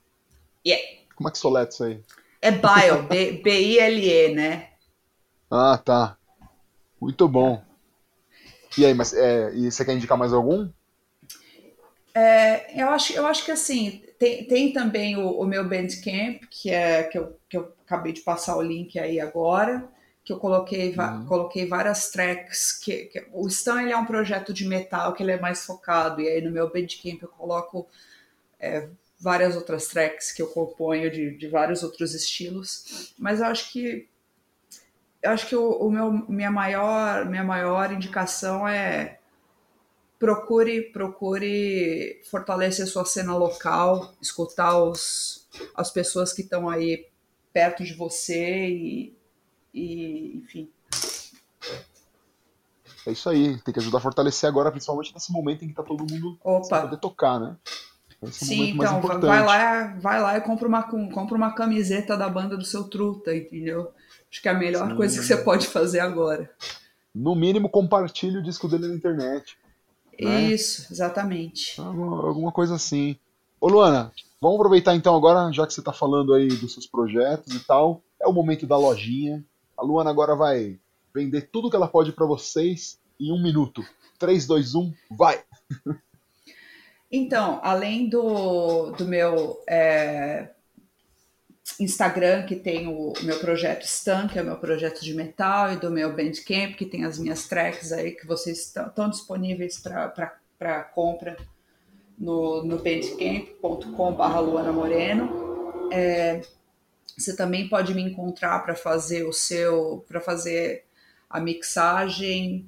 [0.66, 0.82] Yeah.
[1.16, 2.00] Como é que soleta isso aí?
[2.40, 4.70] É Bile, B-I-L-E, né?
[5.50, 6.16] Ah, tá.
[7.00, 7.62] Muito bom.
[8.76, 10.68] E aí, mas é, e você quer indicar mais algum?
[12.14, 16.70] É, eu, acho, eu acho que assim, tem, tem também o, o, meu Bandcamp, que
[16.70, 19.88] é que eu, que eu acabei de passar o link aí agora,
[20.24, 21.26] que eu coloquei, uhum.
[21.26, 22.72] coloquei várias tracks.
[22.78, 26.20] Que, que, o Stan ele é um projeto de metal que ele é mais focado,
[26.20, 27.88] e aí no meu Bandcamp eu coloco
[28.60, 28.88] é,
[29.18, 34.08] várias outras tracks que eu componho de, de vários outros estilos, mas eu acho que
[35.22, 39.18] eu acho que o, o, meu minha maior minha maior indicação é
[40.24, 47.06] procure procure fortalecer sua cena local, escutar os, as pessoas que estão aí
[47.52, 49.16] perto de você e,
[49.72, 50.70] e enfim.
[53.06, 55.82] É isso aí, tem que ajudar a fortalecer agora, principalmente nesse momento em que tá
[55.82, 56.82] todo mundo Opa.
[56.82, 57.56] poder tocar, né?
[58.22, 62.30] Esse é Sim, então, vai lá, vai lá e compra uma, compra uma camiseta da
[62.30, 63.92] banda do seu truta, entendeu?
[64.30, 64.96] Acho que é a melhor Sim.
[64.96, 66.50] coisa que você pode fazer agora.
[67.14, 69.58] No mínimo, compartilhe o disco dele na internet.
[70.20, 70.52] Né?
[70.52, 71.80] Isso, exatamente.
[71.80, 73.16] Alguma, coisa assim.
[73.60, 77.54] Ô Luana, vamos aproveitar então agora, já que você está falando aí dos seus projetos
[77.54, 79.44] e tal, é o momento da lojinha.
[79.76, 80.78] A Luana agora vai
[81.14, 83.84] vender tudo que ela pode para vocês em um minuto.
[84.18, 85.42] 3, 2, 1, vai!
[87.16, 90.50] Então, além do, do meu é,
[91.80, 95.76] Instagram, que tem o, meu projeto Stan, que é o meu projeto de metal, e
[95.76, 101.36] do meu Bandcamp, que tem as minhas tracks aí que vocês estão disponíveis para compra
[102.18, 105.88] no, no bandcamp.com.br Luana Moreno.
[105.92, 106.42] É,
[107.16, 110.84] você também pode me encontrar para fazer o seu, para fazer
[111.30, 112.66] a mixagem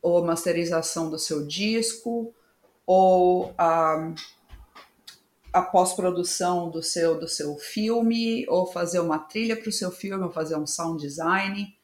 [0.00, 2.34] ou masterização do seu disco
[2.84, 4.12] ou a,
[5.52, 10.24] a pós-produção do seu, do seu filme, ou fazer uma trilha para o seu filme,
[10.24, 11.76] ou fazer um sound design.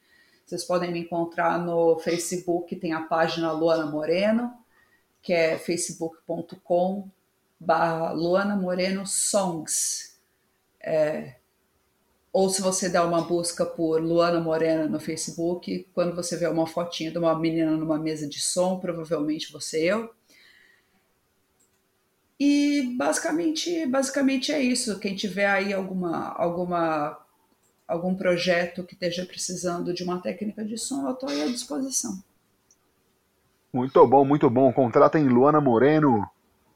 [0.45, 4.51] Vocês podem me encontrar no Facebook, tem a página Luana Moreno,
[5.21, 7.07] que é facebook.com
[7.59, 10.17] barra Luana Moreno Songs.
[10.81, 11.35] É,
[12.31, 16.65] ou se você der uma busca por Luana Morena no Facebook, quando você vê uma
[16.65, 20.09] fotinha de uma menina numa mesa de som, provavelmente você eu.
[22.39, 24.97] E basicamente, basicamente é isso.
[24.99, 27.19] Quem tiver aí alguma, alguma,
[27.85, 32.23] algum projeto que esteja precisando de uma técnica de som, eu estou aí à disposição.
[33.73, 34.71] Muito bom, muito bom.
[34.71, 36.27] Contratem Luana Moreno,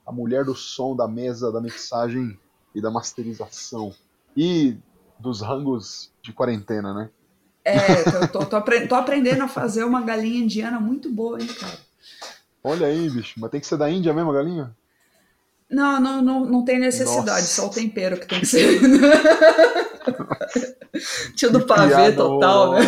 [0.05, 2.37] a mulher do som, da mesa, da mixagem
[2.75, 3.95] e da masterização.
[4.35, 4.75] E
[5.17, 7.09] dos rangos de quarentena, né?
[7.63, 11.77] É, tô, tô, tô aprendendo a fazer uma galinha indiana muito boa, hein, cara.
[12.61, 13.39] Olha aí, bicho.
[13.39, 14.75] Mas tem que ser da Índia mesmo, a galinha?
[15.73, 17.61] Não, não, não, não tem necessidade, Nossa.
[17.61, 18.79] só o tempero que tem que ser.
[21.35, 22.81] Tio do pavê total, né?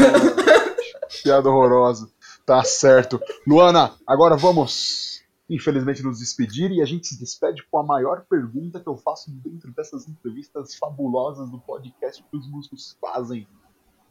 [1.24, 2.08] Piada horrorosa.
[2.46, 3.20] Tá certo.
[3.48, 5.16] Luana, agora vamos
[5.50, 9.32] infelizmente, nos despedir e a gente se despede com a maior pergunta que eu faço
[9.32, 13.48] dentro dessas entrevistas fabulosas do podcast que os músicos fazem.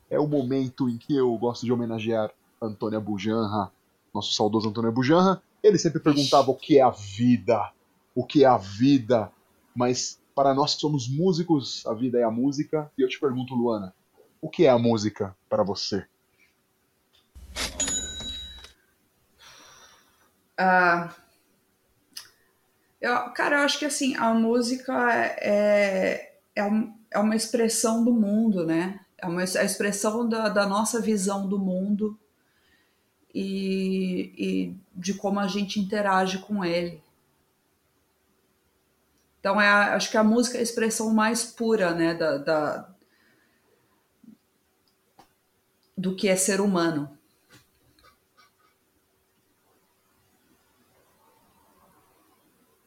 [0.09, 2.31] É o momento em que eu gosto de homenagear
[2.62, 3.72] Antônia Bujanra,
[4.14, 5.43] nosso saudoso Antônio Bujanra.
[5.62, 7.72] Ele sempre perguntava o que é a vida,
[8.15, 9.31] o que é a vida,
[9.75, 12.91] mas para nós que somos músicos, a vida é a música.
[12.97, 13.95] E eu te pergunto, Luana,
[14.41, 16.07] o que é a música para você?
[20.59, 21.11] Uh,
[23.01, 26.65] eu, cara, eu acho que assim, a música é, é,
[27.11, 29.01] é uma expressão do mundo, né?
[29.19, 32.19] É uma é a expressão da, da nossa visão do mundo
[33.35, 37.04] e, e de como a gente interage com ele.
[39.45, 42.88] Então, é a, acho que a música é a expressão mais pura né, da, da,
[45.95, 47.14] do que é ser humano.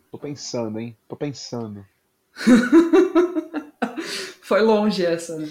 [0.09, 0.97] Tô pensando, hein?
[1.07, 1.85] Tô pensando.
[4.41, 5.47] Foi longe essa, né?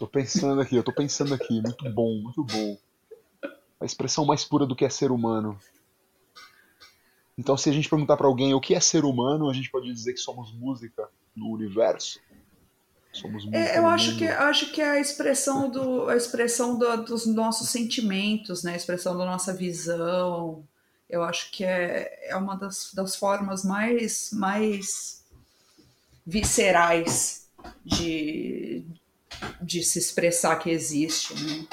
[0.00, 1.62] Tô pensando aqui, eu tô pensando aqui.
[1.62, 2.76] Muito bom, muito bom.
[3.80, 5.56] A expressão mais pura do que é ser humano.
[7.38, 9.92] Então, se a gente perguntar para alguém o que é ser humano, a gente pode
[9.92, 12.18] dizer que somos música no universo.
[13.12, 14.18] Somos música é, eu acho mundo.
[14.18, 18.72] que acho que é a expressão do a expressão do, dos nossos sentimentos, né?
[18.72, 20.66] A expressão da nossa visão.
[21.08, 25.24] Eu acho que é, é uma das, das formas mais mais
[26.26, 27.48] viscerais
[27.84, 28.84] de,
[29.62, 31.66] de se expressar que existe, né?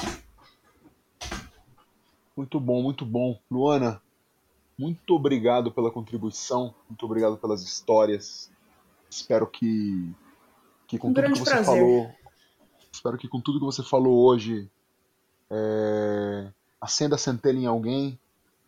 [2.37, 3.39] Muito bom, muito bom.
[3.49, 4.01] Luana,
[4.77, 8.51] muito obrigado pela contribuição, muito obrigado pelas histórias.
[9.09, 10.13] Espero que,
[10.87, 11.65] que com um tudo que você prazer.
[11.65, 12.11] falou,
[12.91, 14.69] espero que com tudo que você falou hoje
[15.49, 16.51] é,
[16.81, 18.19] acenda a centelha em alguém,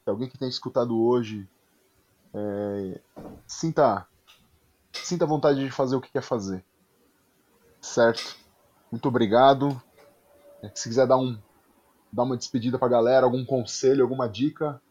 [0.03, 1.47] que alguém que tenha escutado hoje
[2.33, 3.01] é,
[3.45, 4.07] sinta
[4.93, 6.63] sinta vontade de fazer o que quer fazer,
[7.81, 8.35] certo?
[8.91, 9.81] Muito obrigado.
[10.63, 11.37] É, se quiser dar um
[12.11, 14.81] dar uma despedida para a galera, algum conselho, alguma dica,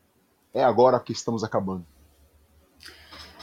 [0.57, 1.87] é agora que estamos acabando.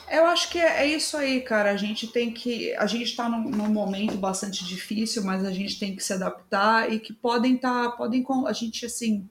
[0.10, 1.72] Eu acho que é, é isso aí, cara.
[1.72, 2.74] A gente tem que.
[2.76, 6.92] A gente está num, num, momento bastante difícil, mas a gente tem que se adaptar
[6.92, 7.92] e que podem estar.
[7.92, 9.30] Tá, podem, a gente, assim.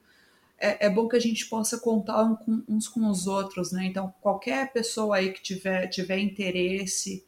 [0.57, 3.85] É, é, bom que a gente possa contar um com, uns com os outros, né?
[3.85, 7.25] Então, qualquer pessoa aí que tiver, tiver interesse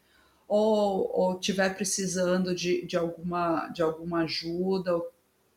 [0.48, 5.12] ou, ou tiver precisando de, de, alguma, de alguma ajuda, ou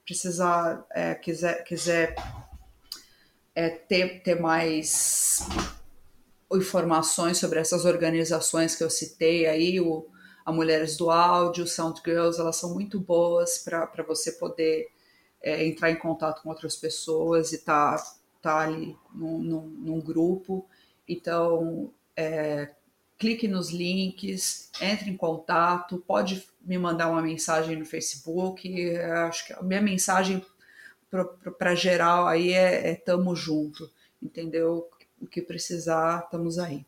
[0.04, 2.16] precisar, é, quiser, quiser
[3.58, 5.40] é, ter, ter mais
[6.54, 10.06] informações sobre essas organizações que eu citei aí, o,
[10.46, 14.86] a Mulheres do Áudio, Sound Girls, elas são muito boas para você poder
[15.42, 20.00] é, entrar em contato com outras pessoas e estar tá, tá ali num, num, num
[20.00, 20.64] grupo.
[21.08, 22.70] Então, é,
[23.18, 28.96] clique nos links, entre em contato, pode me mandar uma mensagem no Facebook.
[29.26, 30.46] Acho que a minha mensagem
[31.10, 33.90] para geral aí é, é tamo junto,
[34.22, 34.88] entendeu?
[35.20, 36.84] O que precisar, estamos aí.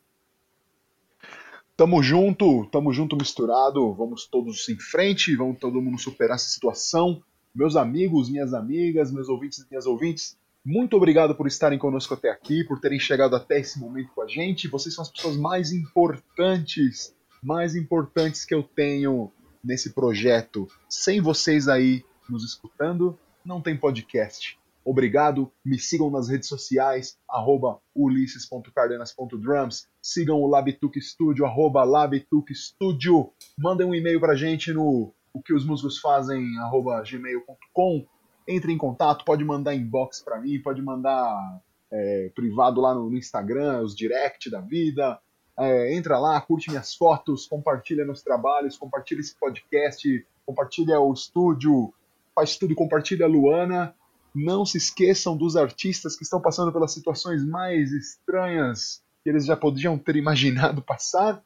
[1.77, 7.23] Tamo junto, tamo junto misturado, vamos todos em frente, vamos todo mundo superar essa situação.
[7.55, 12.31] Meus amigos, minhas amigas, meus ouvintes e minhas ouvintes, muito obrigado por estarem conosco até
[12.31, 14.69] aqui, por terem chegado até esse momento com a gente.
[14.69, 19.33] Vocês são as pessoas mais importantes, mais importantes que eu tenho
[19.65, 20.69] nesse projeto.
[20.87, 24.59] Sem vocês aí nos escutando, não tem podcast.
[24.85, 33.31] Obrigado, me sigam nas redes sociais, arroba ulisses.cardenas.drums, sigam o Labituc Studio, arroba Labituc Studio,
[33.59, 38.05] mandem um e-mail pra gente no o que os músicos fazem, arroba gmail.com,
[38.49, 41.61] entre em contato, pode mandar inbox para mim, pode mandar
[41.91, 45.21] é, privado lá no, no, Instagram, os direct da vida,
[45.59, 51.95] é, entra lá, curte minhas fotos, compartilha meus trabalhos, compartilha esse podcast, compartilha o estúdio,
[52.35, 53.95] faz tudo, compartilha a Luana.
[54.35, 59.57] Não se esqueçam dos artistas que estão passando pelas situações mais estranhas que eles já
[59.57, 61.43] podiam ter imaginado passar.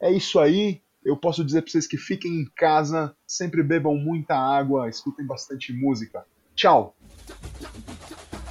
[0.00, 0.80] É isso aí.
[1.04, 5.72] Eu posso dizer para vocês que fiquem em casa, sempre bebam muita água, escutem bastante
[5.72, 6.26] música.
[6.54, 6.96] Tchau!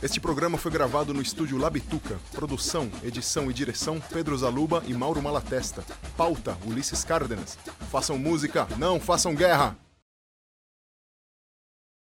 [0.01, 2.17] Este programa foi gravado no estúdio Labituca.
[2.31, 5.83] Produção, edição e direção Pedro Zaluba e Mauro Malatesta.
[6.15, 7.57] Pauta Ulisses Cárdenas.
[7.91, 9.84] Façam música, não façam guerra!